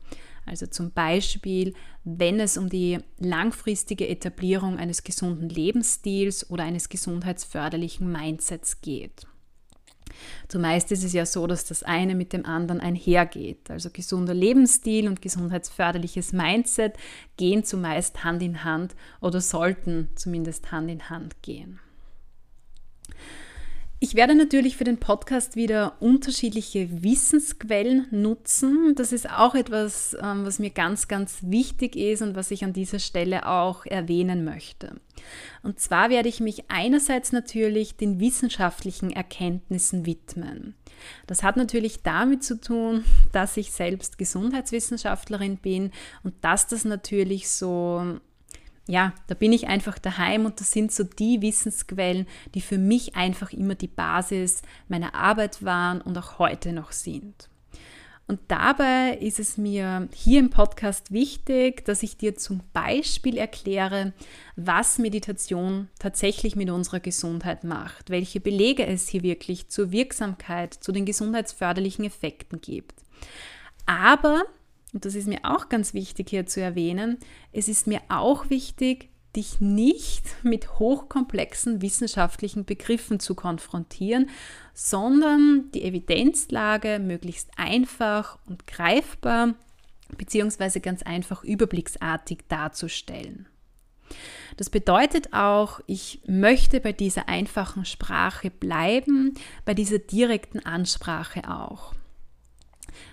Also 0.46 0.66
zum 0.66 0.92
Beispiel, 0.92 1.74
wenn 2.04 2.40
es 2.40 2.58
um 2.58 2.68
die 2.68 2.98
langfristige 3.20 4.08
Etablierung 4.08 4.78
eines 4.78 5.04
gesunden 5.04 5.50
Lebensstils 5.50 6.50
oder 6.50 6.64
eines 6.64 6.90
gesundheitsförderlichen 6.90 8.12
Mindsets 8.12 8.82
geht. 8.82 9.28
Zumeist 10.48 10.92
ist 10.92 11.04
es 11.04 11.14
ja 11.14 11.26
so, 11.26 11.48
dass 11.48 11.66
das 11.66 11.84
eine 11.84 12.16
mit 12.16 12.34
dem 12.34 12.46
anderen 12.46 12.80
einhergeht. 12.80 13.70
Also 13.70 13.90
gesunder 13.92 14.34
Lebensstil 14.34 15.08
und 15.08 15.22
gesundheitsförderliches 15.22 16.34
Mindset 16.34 16.96
gehen 17.38 17.64
zumeist 17.64 18.24
Hand 18.24 18.42
in 18.42 18.64
Hand 18.64 18.96
oder 19.20 19.42
sollten 19.42 20.10
zumindest 20.16 20.72
Hand 20.72 20.90
in 20.90 21.10
Hand 21.10 21.42
gehen. 21.42 21.80
Ich 24.04 24.16
werde 24.16 24.34
natürlich 24.34 24.78
für 24.78 24.84
den 24.84 24.98
Podcast 24.98 25.56
wieder 25.56 25.94
unterschiedliche 26.00 27.04
Wissensquellen 27.04 28.08
nutzen. 28.10 28.96
Das 28.96 29.12
ist 29.12 29.30
auch 29.30 29.54
etwas, 29.54 30.18
ähm, 30.20 30.44
was 30.44 30.58
mir 30.58 30.72
ganz, 30.72 31.08
ganz 31.08 31.38
wichtig 31.44 31.96
ist 31.96 32.24
und 32.24 32.36
was 32.36 32.50
ich 32.50 32.64
an 32.64 32.74
dieser 32.74 32.98
Stelle 32.98 33.48
auch 33.48 33.86
erwähnen 33.86 34.44
möchte. 34.44 35.00
Und 35.62 35.80
zwar 35.80 36.10
werde 36.10 36.30
ich 36.30 36.40
mich 36.40 36.64
einerseits 36.68 37.32
natürlich 37.32 37.96
den 37.96 38.20
wissenschaftlichen 38.20 39.12
Erkenntnissen 39.12 40.08
widmen. 40.08 40.74
Das 41.28 41.44
hat 41.44 41.56
natürlich 41.56 42.02
damit 42.02 42.44
zu 42.44 42.60
tun, 42.60 43.06
dass 43.32 43.56
ich 43.56 43.72
selbst 43.72 44.18
Gesundheitswissenschaftlerin 44.18 45.58
bin 45.58 45.92
und 46.24 46.34
dass 46.42 46.66
das 46.66 46.86
natürlich 46.86 47.50
so 47.52 48.20
ja, 48.88 49.14
da 49.28 49.36
bin 49.36 49.54
ich 49.54 49.68
einfach 49.68 50.00
daheim 50.00 50.46
und 50.46 50.60
das 50.60 50.72
sind 50.72 50.92
so 50.92 51.04
die 51.04 51.42
Wissensquellen, 51.42 52.28
die 52.56 52.62
für 52.62 52.78
mich 52.78 53.16
einfach 53.16 53.52
immer 53.52 53.76
die 53.76 53.88
Basis 53.88 54.62
meiner 54.88 55.16
Arbeit 55.16 55.64
waren 55.64 56.02
und 56.02 56.18
auch 56.18 56.40
heute 56.40 56.74
noch 56.74 56.92
sind. 56.92 57.50
Und 58.28 58.40
dabei 58.48 59.18
ist 59.20 59.40
es 59.40 59.58
mir 59.58 60.08
hier 60.14 60.40
im 60.40 60.52
Podcast 60.52 61.12
wichtig, 61.12 61.84
dass 61.84 62.02
ich 62.02 62.16
dir 62.16 62.36
zum 62.38 62.62
Beispiel 62.72 63.38
erkläre, 63.38 64.14
was 64.56 65.00
Meditation 65.00 65.90
tatsächlich 66.00 66.56
mit 66.56 66.70
unserer 66.70 67.02
Gesundheit 67.02 67.66
macht, 67.66 68.10
welche 68.10 68.40
Belege 68.40 68.88
es 68.88 69.10
hier 69.10 69.22
wirklich 69.22 69.68
zur 69.68 69.92
Wirksamkeit, 69.92 70.74
zu 70.74 70.94
den 70.94 71.06
gesundheitsförderlichen 71.06 72.06
Effekten 72.06 72.62
gibt. 72.62 73.02
Aber 73.86 74.44
und 74.94 75.06
das 75.06 75.16
ist 75.16 75.28
mir 75.28 75.40
auch 75.44 75.70
ganz 75.70 75.94
wichtig 75.94 76.30
hier 76.30 76.46
zu 76.46 76.62
erwähnen, 76.62 77.18
es 77.52 77.68
ist 77.68 77.88
mir 77.88 78.02
auch 78.10 78.50
wichtig, 78.50 79.10
dich 79.36 79.62
nicht 79.62 80.26
mit 80.44 80.80
hochkomplexen 80.80 81.82
wissenschaftlichen 81.82 82.66
Begriffen 82.66 83.20
zu 83.20 83.34
konfrontieren, 83.34 84.30
sondern 84.74 85.72
die 85.74 85.84
Evidenzlage 85.84 87.00
möglichst 87.00 87.50
einfach 87.56 88.38
und 88.46 88.68
greifbar 88.68 89.56
beziehungsweise 90.18 90.82
ganz 90.82 91.04
einfach 91.04 91.46
überblicksartig 91.46 92.40
darzustellen. 92.50 93.48
Das 94.58 94.70
bedeutet 94.70 95.32
auch, 95.32 95.80
ich 95.88 96.22
möchte 96.28 96.82
bei 96.82 96.92
dieser 96.92 97.30
einfachen 97.30 97.86
Sprache 97.86 98.50
bleiben, 98.50 99.34
bei 99.64 99.74
dieser 99.74 100.00
direkten 100.00 100.60
Ansprache 100.60 101.50
auch 101.50 101.94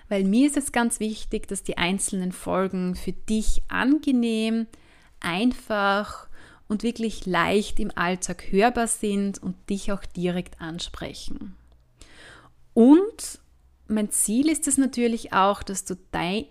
weil 0.07 0.23
mir 0.23 0.47
ist 0.47 0.57
es 0.57 0.71
ganz 0.71 0.99
wichtig, 0.99 1.47
dass 1.47 1.63
die 1.63 1.77
einzelnen 1.77 2.31
Folgen 2.31 2.95
für 2.95 3.13
dich 3.13 3.63
angenehm, 3.67 4.67
einfach 5.19 6.27
und 6.67 6.83
wirklich 6.83 7.25
leicht 7.25 7.79
im 7.79 7.91
Alltag 7.95 8.51
hörbar 8.51 8.87
sind 8.87 9.41
und 9.41 9.55
dich 9.69 9.91
auch 9.91 10.05
direkt 10.05 10.61
ansprechen. 10.61 11.55
Und 12.73 13.39
mein 13.87 14.11
Ziel 14.11 14.49
ist 14.49 14.67
es 14.67 14.77
natürlich 14.77 15.33
auch, 15.33 15.63
dass 15.63 15.83
du 15.83 15.95
dein, 16.11 16.45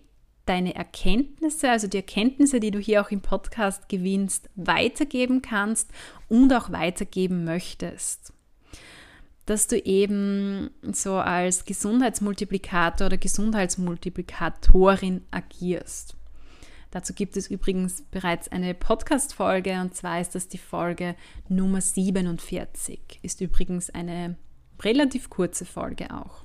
deine 0.45 0.75
Erkenntnisse, 0.75 1.71
also 1.71 1.87
die 1.87 1.99
Erkenntnisse, 1.99 2.59
die 2.59 2.73
du 2.73 2.81
hier 2.81 3.01
auch 3.01 3.11
im 3.11 3.21
Podcast 3.21 3.89
gewinnst, 3.89 4.51
weitergeben 4.57 5.41
kannst 5.41 5.91
und 6.29 6.53
auch 6.53 6.73
weitergeben 6.73 7.45
möchtest. 7.45 8.33
Dass 9.49 9.67
du 9.67 9.79
eben 9.79 10.71
so 10.93 11.15
als 11.15 11.65
Gesundheitsmultiplikator 11.65 13.07
oder 13.07 13.17
Gesundheitsmultiplikatorin 13.17 15.23
agierst. 15.31 16.17
Dazu 16.91 17.15
gibt 17.15 17.35
es 17.39 17.51
übrigens 17.51 18.03
bereits 18.11 18.53
eine 18.53 18.75
Podcast-Folge 18.75 19.81
und 19.81 19.95
zwar 19.95 20.21
ist 20.21 20.35
das 20.35 20.49
die 20.49 20.59
Folge 20.59 21.17
Nummer 21.49 21.81
47. 21.81 23.21
Ist 23.23 23.41
übrigens 23.41 23.89
eine 23.89 24.37
relativ 24.83 25.31
kurze 25.31 25.65
Folge 25.65 26.15
auch. 26.15 26.45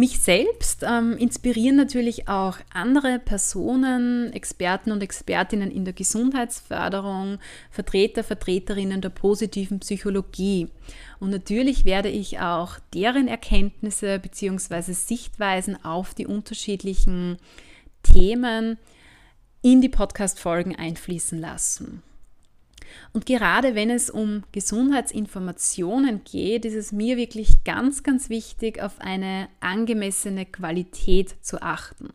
Mich 0.00 0.20
selbst 0.20 0.84
ähm, 0.88 1.16
inspirieren 1.16 1.74
natürlich 1.74 2.28
auch 2.28 2.58
andere 2.72 3.18
Personen, 3.18 4.32
Experten 4.32 4.92
und 4.92 5.02
Expertinnen 5.02 5.72
in 5.72 5.84
der 5.84 5.92
Gesundheitsförderung, 5.92 7.40
Vertreter, 7.72 8.22
Vertreterinnen 8.22 9.00
der 9.00 9.08
positiven 9.08 9.80
Psychologie. 9.80 10.68
Und 11.18 11.30
natürlich 11.30 11.84
werde 11.84 12.10
ich 12.10 12.38
auch 12.38 12.78
deren 12.94 13.26
Erkenntnisse 13.26 14.20
bzw. 14.20 14.92
Sichtweisen 14.92 15.84
auf 15.84 16.14
die 16.14 16.28
unterschiedlichen 16.28 17.38
Themen 18.04 18.78
in 19.62 19.80
die 19.80 19.88
Podcast-Folgen 19.88 20.76
einfließen 20.76 21.40
lassen. 21.40 22.04
Und 23.12 23.26
gerade 23.26 23.74
wenn 23.74 23.90
es 23.90 24.10
um 24.10 24.42
Gesundheitsinformationen 24.52 26.22
geht, 26.24 26.64
ist 26.64 26.74
es 26.74 26.92
mir 26.92 27.16
wirklich 27.16 27.64
ganz, 27.64 28.02
ganz 28.02 28.28
wichtig, 28.28 28.82
auf 28.82 29.00
eine 29.00 29.48
angemessene 29.60 30.46
Qualität 30.46 31.34
zu 31.42 31.62
achten. 31.62 32.10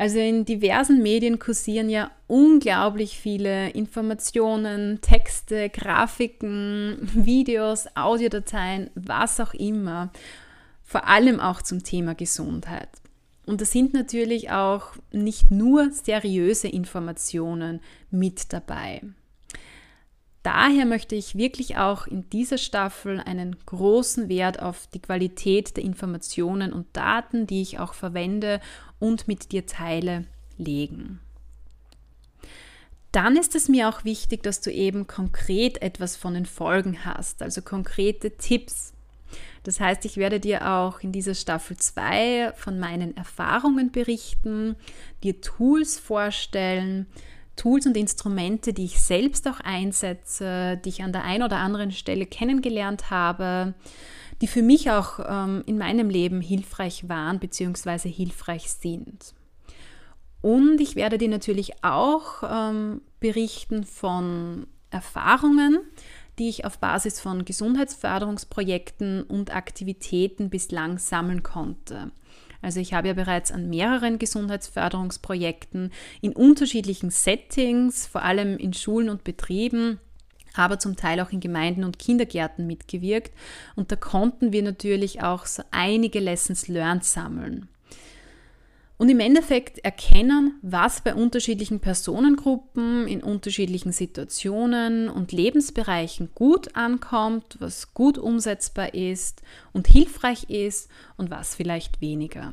Also 0.00 0.18
in 0.18 0.46
diversen 0.46 1.02
Medien 1.02 1.38
kursieren 1.38 1.90
ja 1.90 2.10
unglaublich 2.26 3.18
viele 3.18 3.68
Informationen, 3.68 5.02
Texte, 5.02 5.68
Grafiken, 5.68 6.96
Videos, 7.14 7.86
Audiodateien, 7.94 8.88
was 8.94 9.40
auch 9.40 9.52
immer, 9.52 10.10
vor 10.82 11.06
allem 11.06 11.38
auch 11.38 11.60
zum 11.60 11.82
Thema 11.82 12.14
Gesundheit. 12.14 12.88
Und 13.44 13.60
da 13.60 13.66
sind 13.66 13.92
natürlich 13.92 14.50
auch 14.50 14.94
nicht 15.12 15.50
nur 15.50 15.90
seriöse 15.90 16.68
Informationen 16.68 17.80
mit 18.10 18.54
dabei. 18.54 19.02
Daher 20.42 20.86
möchte 20.86 21.14
ich 21.14 21.36
wirklich 21.36 21.76
auch 21.76 22.06
in 22.06 22.28
dieser 22.30 22.56
Staffel 22.56 23.20
einen 23.20 23.56
großen 23.66 24.30
Wert 24.30 24.62
auf 24.62 24.86
die 24.86 25.00
Qualität 25.00 25.76
der 25.76 25.84
Informationen 25.84 26.72
und 26.72 26.86
Daten, 26.94 27.46
die 27.46 27.60
ich 27.60 27.78
auch 27.78 27.92
verwende 27.92 28.60
und 28.98 29.28
mit 29.28 29.52
dir 29.52 29.66
teile, 29.66 30.24
legen. 30.56 31.20
Dann 33.12 33.36
ist 33.36 33.54
es 33.54 33.68
mir 33.68 33.88
auch 33.88 34.04
wichtig, 34.04 34.42
dass 34.42 34.60
du 34.60 34.70
eben 34.72 35.06
konkret 35.06 35.82
etwas 35.82 36.16
von 36.16 36.34
den 36.34 36.46
Folgen 36.46 37.04
hast, 37.04 37.42
also 37.42 37.60
konkrete 37.60 38.36
Tipps. 38.36 38.94
Das 39.64 39.78
heißt, 39.78 40.04
ich 40.04 40.16
werde 40.16 40.40
dir 40.40 40.70
auch 40.70 41.00
in 41.00 41.12
dieser 41.12 41.34
Staffel 41.34 41.76
2 41.76 42.52
von 42.56 42.78
meinen 42.78 43.16
Erfahrungen 43.16 43.90
berichten, 43.90 44.76
dir 45.22 45.40
Tools 45.40 45.98
vorstellen, 45.98 47.06
Tools 47.56 47.86
und 47.86 47.96
Instrumente, 47.96 48.72
die 48.72 48.84
ich 48.84 49.00
selbst 49.00 49.46
auch 49.46 49.60
einsetze, 49.60 50.80
die 50.84 50.88
ich 50.88 51.02
an 51.02 51.12
der 51.12 51.24
einen 51.24 51.42
oder 51.42 51.58
anderen 51.58 51.92
Stelle 51.92 52.26
kennengelernt 52.26 53.10
habe, 53.10 53.74
die 54.40 54.46
für 54.46 54.62
mich 54.62 54.90
auch 54.90 55.20
ähm, 55.28 55.62
in 55.66 55.76
meinem 55.76 56.08
Leben 56.08 56.40
hilfreich 56.40 57.08
waren 57.08 57.38
bzw. 57.38 58.08
hilfreich 58.08 58.70
sind. 58.70 59.34
Und 60.40 60.80
ich 60.80 60.96
werde 60.96 61.18
dir 61.18 61.28
natürlich 61.28 61.84
auch 61.84 62.42
ähm, 62.42 63.02
berichten 63.20 63.84
von 63.84 64.66
Erfahrungen, 64.90 65.80
die 66.38 66.48
ich 66.48 66.64
auf 66.64 66.78
Basis 66.78 67.20
von 67.20 67.44
Gesundheitsförderungsprojekten 67.44 69.22
und 69.24 69.54
Aktivitäten 69.54 70.48
bislang 70.48 70.98
sammeln 70.98 71.42
konnte. 71.42 72.10
Also 72.62 72.80
ich 72.80 72.92
habe 72.92 73.08
ja 73.08 73.14
bereits 73.14 73.52
an 73.52 73.68
mehreren 73.70 74.18
Gesundheitsförderungsprojekten 74.18 75.92
in 76.20 76.32
unterschiedlichen 76.32 77.10
Settings, 77.10 78.06
vor 78.06 78.22
allem 78.22 78.56
in 78.58 78.72
Schulen 78.72 79.08
und 79.08 79.24
Betrieben, 79.24 79.98
aber 80.54 80.78
zum 80.78 80.96
Teil 80.96 81.20
auch 81.20 81.30
in 81.30 81.40
Gemeinden 81.40 81.84
und 81.84 81.98
Kindergärten 81.98 82.66
mitgewirkt. 82.66 83.32
Und 83.76 83.92
da 83.92 83.96
konnten 83.96 84.52
wir 84.52 84.62
natürlich 84.62 85.22
auch 85.22 85.46
so 85.46 85.62
einige 85.70 86.20
Lessons 86.20 86.68
learned 86.68 87.04
sammeln 87.04 87.68
und 89.00 89.08
im 89.08 89.18
Endeffekt 89.18 89.78
erkennen, 89.78 90.58
was 90.60 91.00
bei 91.00 91.14
unterschiedlichen 91.14 91.80
Personengruppen 91.80 93.08
in 93.08 93.22
unterschiedlichen 93.22 93.92
Situationen 93.92 95.08
und 95.08 95.32
Lebensbereichen 95.32 96.28
gut 96.34 96.76
ankommt, 96.76 97.56
was 97.60 97.94
gut 97.94 98.18
umsetzbar 98.18 98.92
ist 98.92 99.40
und 99.72 99.88
hilfreich 99.88 100.50
ist 100.50 100.90
und 101.16 101.30
was 101.30 101.54
vielleicht 101.54 102.02
weniger. 102.02 102.52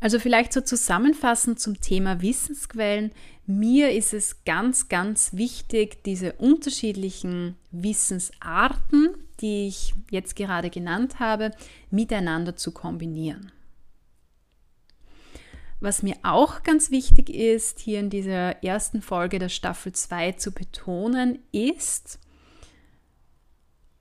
Also 0.00 0.18
vielleicht 0.18 0.52
so 0.52 0.60
zusammenfassend 0.60 1.60
zum 1.60 1.80
Thema 1.80 2.20
Wissensquellen. 2.20 3.12
Mir 3.46 3.92
ist 3.92 4.12
es 4.12 4.42
ganz, 4.44 4.88
ganz 4.88 5.34
wichtig, 5.34 6.02
diese 6.02 6.32
unterschiedlichen 6.32 7.54
Wissensarten, 7.70 9.10
die 9.40 9.68
ich 9.68 9.94
jetzt 10.10 10.34
gerade 10.34 10.68
genannt 10.68 11.20
habe, 11.20 11.52
miteinander 11.92 12.56
zu 12.56 12.72
kombinieren. 12.72 13.52
Was 15.84 16.02
mir 16.02 16.16
auch 16.22 16.62
ganz 16.62 16.90
wichtig 16.90 17.28
ist, 17.28 17.78
hier 17.78 18.00
in 18.00 18.08
dieser 18.08 18.64
ersten 18.64 19.02
Folge 19.02 19.38
der 19.38 19.50
Staffel 19.50 19.92
2 19.92 20.32
zu 20.32 20.50
betonen, 20.50 21.40
ist, 21.52 22.18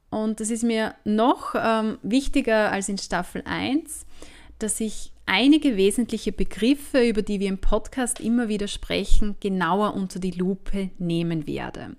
und 0.10 0.40
das 0.40 0.50
ist 0.50 0.64
mir 0.64 0.96
noch 1.04 1.56
ähm, 1.58 1.98
wichtiger 2.02 2.72
als 2.72 2.88
in 2.88 2.98
Staffel 2.98 3.44
1, 3.44 4.06
dass 4.60 4.80
ich 4.80 5.12
einige 5.26 5.76
wesentliche 5.76 6.32
Begriffe, 6.32 7.06
über 7.06 7.22
die 7.22 7.42
wir 7.42 7.50
im 7.50 7.58
Podcast 7.58 8.22
immer 8.22 8.48
wieder 8.48 8.70
sprechen, 8.70 9.36
genauer 9.42 9.94
unter 9.94 10.20
die 10.20 10.32
Lupe 10.32 10.90
nehmen 11.00 11.48
werde. 11.48 11.98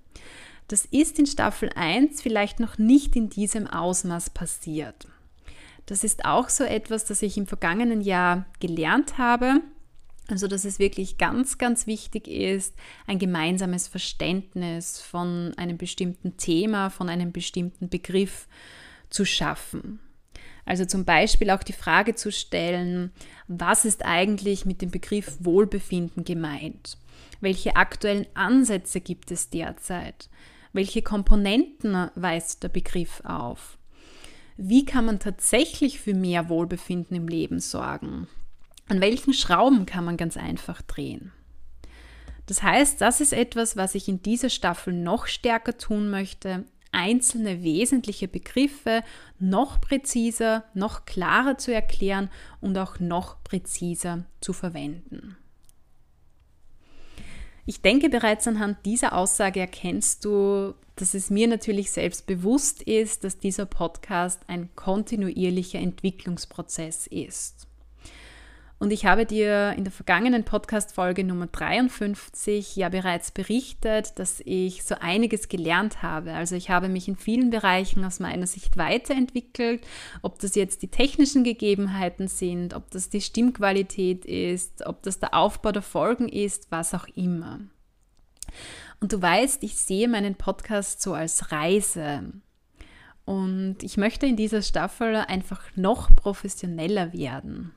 Das 0.66 0.86
ist 0.86 1.18
in 1.18 1.26
Staffel 1.26 1.68
1 1.74 2.22
vielleicht 2.22 2.58
noch 2.58 2.78
nicht 2.78 3.16
in 3.16 3.28
diesem 3.28 3.66
Ausmaß 3.66 4.30
passiert. 4.30 5.08
Das 5.84 6.04
ist 6.04 6.24
auch 6.24 6.48
so 6.48 6.64
etwas, 6.64 7.04
das 7.04 7.20
ich 7.20 7.36
im 7.36 7.46
vergangenen 7.46 8.00
Jahr 8.00 8.46
gelernt 8.60 9.18
habe 9.18 9.60
also, 10.28 10.48
dass 10.48 10.64
es 10.64 10.78
wirklich 10.78 11.18
ganz, 11.18 11.58
ganz 11.58 11.86
wichtig 11.86 12.28
ist, 12.28 12.74
ein 13.06 13.18
gemeinsames 13.18 13.88
Verständnis 13.88 15.00
von 15.00 15.52
einem 15.56 15.76
bestimmten 15.76 16.36
Thema, 16.38 16.88
von 16.88 17.10
einem 17.10 17.30
bestimmten 17.30 17.90
Begriff 17.90 18.48
zu 19.10 19.26
schaffen. 19.26 20.00
Also 20.64 20.86
zum 20.86 21.04
Beispiel 21.04 21.50
auch 21.50 21.62
die 21.62 21.74
Frage 21.74 22.14
zu 22.14 22.32
stellen, 22.32 23.12
was 23.48 23.84
ist 23.84 24.04
eigentlich 24.04 24.64
mit 24.64 24.80
dem 24.80 24.90
Begriff 24.90 25.36
Wohlbefinden 25.40 26.24
gemeint? 26.24 26.96
Welche 27.42 27.76
aktuellen 27.76 28.26
Ansätze 28.32 29.02
gibt 29.02 29.30
es 29.30 29.50
derzeit? 29.50 30.30
Welche 30.72 31.02
Komponenten 31.02 32.10
weist 32.14 32.62
der 32.62 32.70
Begriff 32.70 33.20
auf? 33.24 33.76
Wie 34.56 34.86
kann 34.86 35.04
man 35.04 35.18
tatsächlich 35.18 36.00
für 36.00 36.14
mehr 36.14 36.48
Wohlbefinden 36.48 37.14
im 37.16 37.28
Leben 37.28 37.60
sorgen? 37.60 38.26
An 38.88 39.00
welchen 39.00 39.32
Schrauben 39.32 39.86
kann 39.86 40.04
man 40.04 40.16
ganz 40.16 40.36
einfach 40.36 40.82
drehen? 40.82 41.32
Das 42.46 42.62
heißt, 42.62 43.00
das 43.00 43.20
ist 43.20 43.32
etwas, 43.32 43.76
was 43.76 43.94
ich 43.94 44.08
in 44.08 44.22
dieser 44.22 44.50
Staffel 44.50 44.92
noch 44.92 45.26
stärker 45.26 45.78
tun 45.78 46.10
möchte, 46.10 46.64
einzelne 46.92 47.62
wesentliche 47.62 48.28
Begriffe 48.28 49.02
noch 49.38 49.80
präziser, 49.80 50.64
noch 50.74 51.06
klarer 51.06 51.58
zu 51.58 51.72
erklären 51.72 52.30
und 52.60 52.78
auch 52.78 53.00
noch 53.00 53.42
präziser 53.42 54.24
zu 54.40 54.52
verwenden. 54.52 55.36
Ich 57.66 57.80
denke, 57.80 58.10
bereits 58.10 58.46
anhand 58.46 58.84
dieser 58.84 59.14
Aussage 59.14 59.60
erkennst 59.60 60.24
du, 60.26 60.74
dass 60.96 61.14
es 61.14 61.30
mir 61.30 61.48
natürlich 61.48 61.90
selbst 61.90 62.26
bewusst 62.26 62.82
ist, 62.82 63.24
dass 63.24 63.38
dieser 63.38 63.64
Podcast 63.64 64.42
ein 64.48 64.74
kontinuierlicher 64.76 65.78
Entwicklungsprozess 65.78 67.06
ist. 67.06 67.66
Und 68.84 68.90
ich 68.90 69.06
habe 69.06 69.24
dir 69.24 69.72
in 69.78 69.84
der 69.84 69.92
vergangenen 69.94 70.44
Podcast-Folge 70.44 71.24
Nummer 71.24 71.46
53 71.46 72.76
ja 72.76 72.90
bereits 72.90 73.30
berichtet, 73.30 74.18
dass 74.18 74.42
ich 74.44 74.84
so 74.84 74.96
einiges 75.00 75.48
gelernt 75.48 76.02
habe. 76.02 76.34
Also 76.34 76.54
ich 76.54 76.68
habe 76.68 76.90
mich 76.90 77.08
in 77.08 77.16
vielen 77.16 77.48
Bereichen 77.48 78.04
aus 78.04 78.20
meiner 78.20 78.46
Sicht 78.46 78.76
weiterentwickelt, 78.76 79.86
ob 80.20 80.38
das 80.38 80.54
jetzt 80.54 80.82
die 80.82 80.88
technischen 80.88 81.44
Gegebenheiten 81.44 82.28
sind, 82.28 82.74
ob 82.74 82.90
das 82.90 83.08
die 83.08 83.22
Stimmqualität 83.22 84.26
ist, 84.26 84.84
ob 84.84 85.02
das 85.02 85.18
der 85.18 85.32
Aufbau 85.32 85.72
der 85.72 85.80
Folgen 85.80 86.28
ist, 86.28 86.70
was 86.70 86.92
auch 86.92 87.06
immer. 87.16 87.60
Und 89.00 89.14
du 89.14 89.22
weißt, 89.22 89.62
ich 89.62 89.76
sehe 89.76 90.08
meinen 90.08 90.34
Podcast 90.34 91.00
so 91.00 91.14
als 91.14 91.52
Reise. 91.52 92.34
Und 93.24 93.78
ich 93.80 93.96
möchte 93.96 94.26
in 94.26 94.36
dieser 94.36 94.60
Staffel 94.60 95.16
einfach 95.16 95.62
noch 95.74 96.14
professioneller 96.14 97.14
werden. 97.14 97.72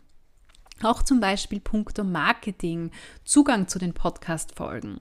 Auch 0.84 1.02
zum 1.02 1.20
Beispiel 1.20 1.60
puncto 1.60 2.04
Marketing, 2.04 2.92
Zugang 3.24 3.68
zu 3.68 3.80
den 3.80 3.94
Podcast-Folgen. 3.94 5.00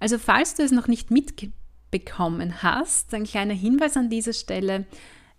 Also 0.00 0.18
falls 0.18 0.54
du 0.54 0.62
es 0.62 0.72
noch 0.72 0.88
nicht 0.88 1.10
mitbekommen 1.10 2.62
hast, 2.62 3.14
ein 3.14 3.24
kleiner 3.24 3.54
Hinweis 3.54 3.96
an 3.96 4.10
dieser 4.10 4.32
Stelle. 4.32 4.86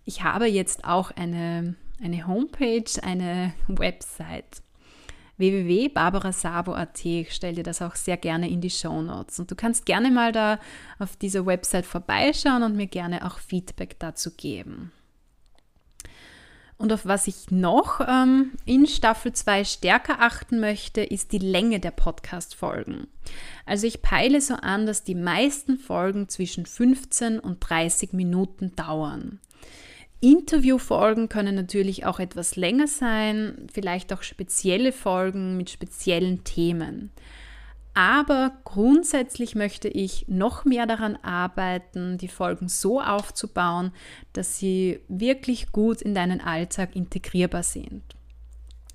Ich 0.04 0.22
habe 0.22 0.46
jetzt 0.46 0.84
auch 0.84 1.10
eine, 1.10 1.74
eine 2.02 2.26
Homepage, 2.26 2.90
eine 3.02 3.54
Website 3.68 4.62
www.barbarasabo.at. 5.40 7.04
Ich 7.04 7.32
stelle 7.32 7.56
dir 7.56 7.62
das 7.62 7.82
auch 7.82 7.96
sehr 7.96 8.16
gerne 8.16 8.48
in 8.48 8.60
die 8.60 8.70
Show 8.70 9.02
Notes. 9.02 9.40
Und 9.40 9.50
du 9.50 9.56
kannst 9.56 9.86
gerne 9.86 10.10
mal 10.10 10.32
da 10.32 10.60
auf 10.98 11.16
dieser 11.16 11.46
Website 11.46 11.86
vorbeischauen 11.86 12.62
und 12.62 12.76
mir 12.76 12.86
gerne 12.86 13.26
auch 13.26 13.38
Feedback 13.38 13.98
dazu 13.98 14.30
geben. 14.36 14.92
Und 16.80 16.94
auf 16.94 17.04
was 17.04 17.26
ich 17.26 17.50
noch 17.50 18.00
ähm, 18.08 18.52
in 18.64 18.86
Staffel 18.86 19.34
2 19.34 19.64
stärker 19.64 20.22
achten 20.22 20.60
möchte, 20.60 21.02
ist 21.02 21.32
die 21.32 21.38
Länge 21.38 21.78
der 21.78 21.90
Podcast-Folgen. 21.90 23.06
Also 23.66 23.86
ich 23.86 24.00
peile 24.00 24.40
so 24.40 24.54
an, 24.54 24.86
dass 24.86 25.04
die 25.04 25.14
meisten 25.14 25.76
Folgen 25.76 26.30
zwischen 26.30 26.64
15 26.64 27.38
und 27.38 27.58
30 27.60 28.14
Minuten 28.14 28.74
dauern. 28.76 29.40
Interviewfolgen 30.20 31.28
können 31.28 31.54
natürlich 31.54 32.06
auch 32.06 32.18
etwas 32.18 32.56
länger 32.56 32.86
sein, 32.86 33.68
vielleicht 33.70 34.10
auch 34.14 34.22
spezielle 34.22 34.92
Folgen 34.92 35.58
mit 35.58 35.68
speziellen 35.68 36.44
Themen. 36.44 37.10
Aber 37.94 38.52
grundsätzlich 38.64 39.54
möchte 39.54 39.88
ich 39.88 40.26
noch 40.28 40.64
mehr 40.64 40.86
daran 40.86 41.16
arbeiten, 41.16 42.18
die 42.18 42.28
Folgen 42.28 42.68
so 42.68 43.00
aufzubauen, 43.00 43.92
dass 44.32 44.58
sie 44.58 45.00
wirklich 45.08 45.72
gut 45.72 46.00
in 46.00 46.14
deinen 46.14 46.40
Alltag 46.40 46.94
integrierbar 46.94 47.64
sind. 47.64 48.02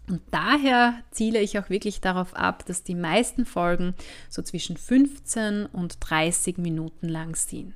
Und 0.07 0.21
daher 0.31 1.01
ziele 1.11 1.41
ich 1.41 1.57
auch 1.57 1.69
wirklich 1.69 1.99
darauf 1.99 2.35
ab, 2.35 2.65
dass 2.67 2.83
die 2.83 2.95
meisten 2.95 3.45
Folgen 3.45 3.95
so 4.29 4.41
zwischen 4.41 4.77
15 4.77 5.65
und 5.65 5.97
30 5.99 6.57
Minuten 6.57 7.09
lang 7.09 7.35
sind. 7.35 7.73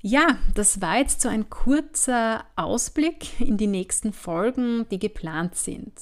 Ja, 0.00 0.38
das 0.54 0.80
war 0.80 0.98
jetzt 0.98 1.20
so 1.20 1.28
ein 1.28 1.50
kurzer 1.50 2.44
Ausblick 2.56 3.40
in 3.40 3.56
die 3.56 3.66
nächsten 3.66 4.12
Folgen, 4.12 4.86
die 4.90 4.98
geplant 4.98 5.56
sind. 5.56 5.92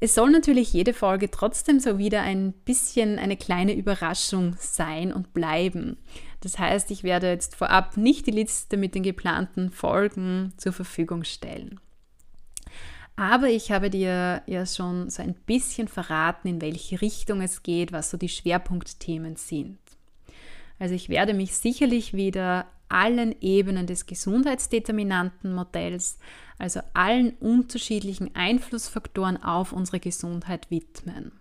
Es 0.00 0.14
soll 0.14 0.30
natürlich 0.30 0.72
jede 0.72 0.94
Folge 0.94 1.30
trotzdem 1.30 1.80
so 1.80 1.98
wieder 1.98 2.22
ein 2.22 2.52
bisschen 2.52 3.18
eine 3.18 3.36
kleine 3.36 3.74
Überraschung 3.74 4.54
sein 4.60 5.12
und 5.12 5.34
bleiben. 5.34 5.96
Das 6.40 6.58
heißt, 6.58 6.92
ich 6.92 7.02
werde 7.02 7.28
jetzt 7.28 7.56
vorab 7.56 7.96
nicht 7.96 8.26
die 8.26 8.32
Liste 8.32 8.76
mit 8.76 8.94
den 8.94 9.02
geplanten 9.02 9.70
Folgen 9.70 10.52
zur 10.56 10.72
Verfügung 10.72 11.24
stellen. 11.24 11.80
Aber 13.16 13.48
ich 13.48 13.72
habe 13.72 13.90
dir 13.90 14.42
ja 14.46 14.64
schon 14.64 15.10
so 15.10 15.20
ein 15.20 15.34
bisschen 15.34 15.88
verraten, 15.88 16.46
in 16.46 16.60
welche 16.60 17.00
Richtung 17.00 17.40
es 17.40 17.64
geht, 17.64 17.90
was 17.90 18.10
so 18.10 18.16
die 18.16 18.28
Schwerpunktthemen 18.28 19.34
sind. 19.34 19.78
Also 20.78 20.94
ich 20.94 21.08
werde 21.08 21.34
mich 21.34 21.56
sicherlich 21.56 22.14
wieder 22.14 22.66
allen 22.88 23.34
Ebenen 23.40 23.86
des 23.86 24.06
Gesundheitsdeterminantenmodells, 24.06 26.18
also 26.58 26.80
allen 26.94 27.34
unterschiedlichen 27.40 28.34
Einflussfaktoren 28.34 29.42
auf 29.42 29.72
unsere 29.72 30.00
Gesundheit 30.00 30.70
widmen. 30.70 31.32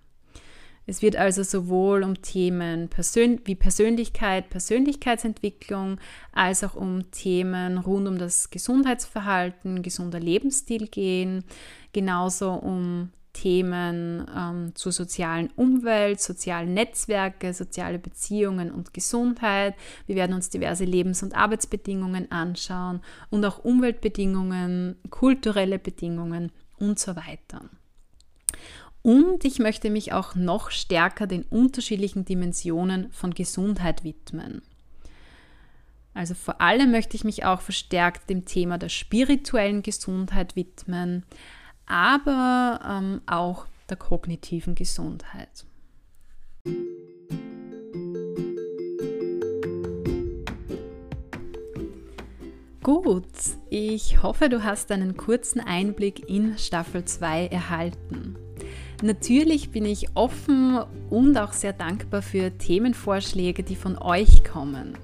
Es 0.89 1.01
wird 1.01 1.17
also 1.17 1.43
sowohl 1.43 2.01
um 2.03 2.21
Themen 2.21 2.87
Persön 2.87 3.41
wie 3.43 3.55
Persönlichkeit, 3.55 4.49
Persönlichkeitsentwicklung, 4.49 5.99
als 6.31 6.63
auch 6.63 6.75
um 6.75 7.11
Themen 7.11 7.77
rund 7.77 8.07
um 8.07 8.17
das 8.17 8.51
Gesundheitsverhalten, 8.51 9.81
gesunder 9.81 10.21
Lebensstil 10.21 10.87
gehen, 10.87 11.43
genauso 11.91 12.53
um 12.53 13.09
Themen 13.37 14.25
ähm, 14.35 14.71
zur 14.73 14.91
sozialen 14.91 15.51
Umwelt, 15.55 16.19
sozialen 16.19 16.73
Netzwerke, 16.73 17.53
soziale 17.53 17.99
Beziehungen 17.99 18.71
und 18.71 18.95
Gesundheit. 18.95 19.75
Wir 20.07 20.15
werden 20.15 20.33
uns 20.33 20.49
diverse 20.49 20.85
Lebens- 20.85 21.21
und 21.21 21.35
Arbeitsbedingungen 21.35 22.31
anschauen 22.31 23.01
und 23.29 23.45
auch 23.45 23.63
Umweltbedingungen, 23.63 24.95
kulturelle 25.11 25.77
Bedingungen 25.77 26.51
und 26.79 26.97
so 26.97 27.15
weiter. 27.15 27.61
Und 29.03 29.45
ich 29.45 29.59
möchte 29.59 29.91
mich 29.91 30.13
auch 30.13 30.33
noch 30.33 30.71
stärker 30.71 31.27
den 31.27 31.43
unterschiedlichen 31.43 32.25
Dimensionen 32.25 33.11
von 33.11 33.35
Gesundheit 33.35 34.03
widmen. 34.03 34.63
Also 36.15 36.33
vor 36.33 36.59
allem 36.59 36.89
möchte 36.89 37.15
ich 37.15 37.23
mich 37.23 37.45
auch 37.45 37.61
verstärkt 37.61 38.31
dem 38.31 38.45
Thema 38.45 38.79
der 38.79 38.89
spirituellen 38.89 39.83
Gesundheit 39.83 40.55
widmen, 40.55 41.23
aber 41.87 42.79
ähm, 42.87 43.21
auch 43.25 43.65
der 43.89 43.97
kognitiven 43.97 44.75
Gesundheit. 44.75 45.65
Gut, 52.83 53.25
ich 53.69 54.23
hoffe, 54.23 54.47
du 54.47 54.63
hast 54.63 54.91
einen 54.91 55.17
kurzen 55.17 55.59
Einblick 55.59 56.29
in 56.29 56.57
Staffel 56.57 57.03
2 57.03 57.47
erhalten. 57.47 58.37
Natürlich 59.03 59.71
bin 59.71 59.85
ich 59.85 60.15
offen 60.15 60.79
und 61.09 61.37
auch 61.37 61.51
sehr 61.51 61.73
dankbar 61.73 62.21
für 62.21 62.57
Themenvorschläge, 62.57 63.63
die 63.63 63.75
von 63.75 63.97
euch 63.97 64.43
kommen. 64.43 64.97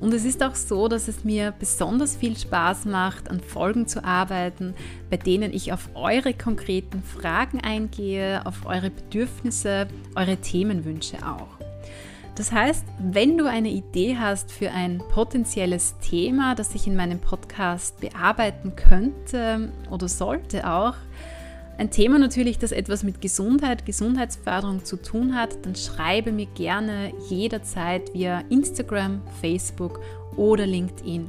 Und 0.00 0.14
es 0.14 0.24
ist 0.24 0.42
auch 0.44 0.54
so, 0.54 0.86
dass 0.86 1.08
es 1.08 1.24
mir 1.24 1.52
besonders 1.58 2.16
viel 2.16 2.36
Spaß 2.36 2.84
macht, 2.84 3.30
an 3.30 3.40
Folgen 3.40 3.88
zu 3.88 4.04
arbeiten, 4.04 4.74
bei 5.10 5.16
denen 5.16 5.52
ich 5.52 5.72
auf 5.72 5.90
eure 5.94 6.34
konkreten 6.34 7.02
Fragen 7.02 7.60
eingehe, 7.60 8.46
auf 8.46 8.64
eure 8.66 8.90
Bedürfnisse, 8.90 9.88
eure 10.14 10.36
Themenwünsche 10.36 11.16
auch. 11.26 11.58
Das 12.36 12.52
heißt, 12.52 12.84
wenn 13.00 13.36
du 13.36 13.46
eine 13.46 13.70
Idee 13.70 14.16
hast 14.16 14.52
für 14.52 14.70
ein 14.70 15.02
potenzielles 15.10 15.96
Thema, 15.98 16.54
das 16.54 16.72
ich 16.76 16.86
in 16.86 16.94
meinem 16.94 17.18
Podcast 17.18 17.98
bearbeiten 17.98 18.76
könnte 18.76 19.72
oder 19.90 20.06
sollte 20.06 20.70
auch, 20.70 20.94
ein 21.78 21.92
Thema 21.92 22.18
natürlich, 22.18 22.58
das 22.58 22.72
etwas 22.72 23.04
mit 23.04 23.20
Gesundheit, 23.20 23.86
Gesundheitsförderung 23.86 24.84
zu 24.84 24.96
tun 24.96 25.36
hat, 25.36 25.64
dann 25.64 25.76
schreibe 25.76 26.32
mir 26.32 26.46
gerne 26.46 27.12
jederzeit 27.30 28.12
via 28.12 28.40
Instagram, 28.50 29.22
Facebook 29.40 30.00
oder 30.36 30.66
LinkedIn. 30.66 31.28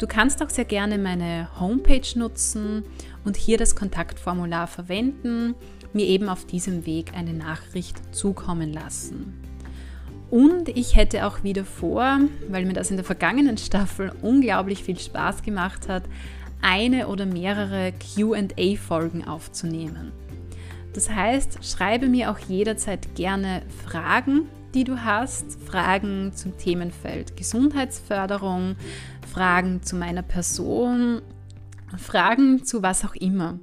Du 0.00 0.08
kannst 0.08 0.42
auch 0.42 0.50
sehr 0.50 0.64
gerne 0.64 0.98
meine 0.98 1.48
Homepage 1.60 2.02
nutzen 2.16 2.82
und 3.24 3.36
hier 3.36 3.56
das 3.56 3.76
Kontaktformular 3.76 4.66
verwenden, 4.66 5.54
mir 5.92 6.06
eben 6.06 6.28
auf 6.28 6.44
diesem 6.44 6.84
Weg 6.84 7.14
eine 7.14 7.32
Nachricht 7.32 8.12
zukommen 8.12 8.72
lassen. 8.72 9.40
Und 10.28 10.70
ich 10.70 10.96
hätte 10.96 11.26
auch 11.26 11.44
wieder 11.44 11.64
vor, 11.64 12.18
weil 12.48 12.64
mir 12.64 12.72
das 12.72 12.90
in 12.90 12.96
der 12.96 13.04
vergangenen 13.04 13.58
Staffel 13.58 14.10
unglaublich 14.22 14.82
viel 14.82 14.98
Spaß 14.98 15.42
gemacht 15.42 15.88
hat, 15.88 16.02
eine 16.62 17.08
oder 17.08 17.26
mehrere 17.26 17.92
QA-Folgen 17.92 19.26
aufzunehmen. 19.26 20.12
Das 20.94 21.10
heißt, 21.10 21.64
schreibe 21.64 22.08
mir 22.08 22.30
auch 22.30 22.38
jederzeit 22.38 23.14
gerne 23.14 23.62
Fragen, 23.84 24.48
die 24.74 24.84
du 24.84 25.04
hast, 25.04 25.60
Fragen 25.60 26.32
zum 26.34 26.56
Themenfeld 26.56 27.36
Gesundheitsförderung, 27.36 28.76
Fragen 29.30 29.82
zu 29.82 29.96
meiner 29.96 30.22
Person, 30.22 31.22
Fragen 31.98 32.64
zu 32.64 32.82
was 32.82 33.04
auch 33.04 33.14
immer. 33.14 33.58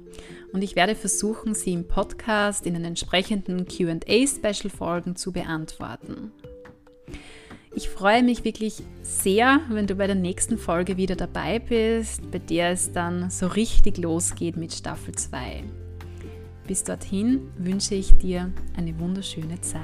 Und 0.52 0.62
ich 0.62 0.76
werde 0.76 0.94
versuchen, 0.94 1.54
sie 1.54 1.72
im 1.72 1.86
Podcast 1.86 2.66
in 2.66 2.74
den 2.74 2.84
entsprechenden 2.84 3.66
QA-Special-Folgen 3.66 5.16
zu 5.16 5.32
beantworten. 5.32 6.32
Ich 7.72 7.88
freue 7.88 8.24
mich 8.24 8.44
wirklich 8.44 8.82
sehr, 9.02 9.60
wenn 9.68 9.86
du 9.86 9.94
bei 9.94 10.08
der 10.08 10.16
nächsten 10.16 10.58
Folge 10.58 10.96
wieder 10.96 11.14
dabei 11.14 11.60
bist, 11.60 12.28
bei 12.32 12.38
der 12.38 12.70
es 12.70 12.90
dann 12.90 13.30
so 13.30 13.46
richtig 13.46 13.96
losgeht 13.96 14.56
mit 14.56 14.72
Staffel 14.72 15.14
2. 15.14 15.62
Bis 16.66 16.82
dorthin 16.82 17.48
wünsche 17.56 17.94
ich 17.94 18.12
dir 18.14 18.52
eine 18.76 18.98
wunderschöne 18.98 19.60
Zeit. 19.60 19.80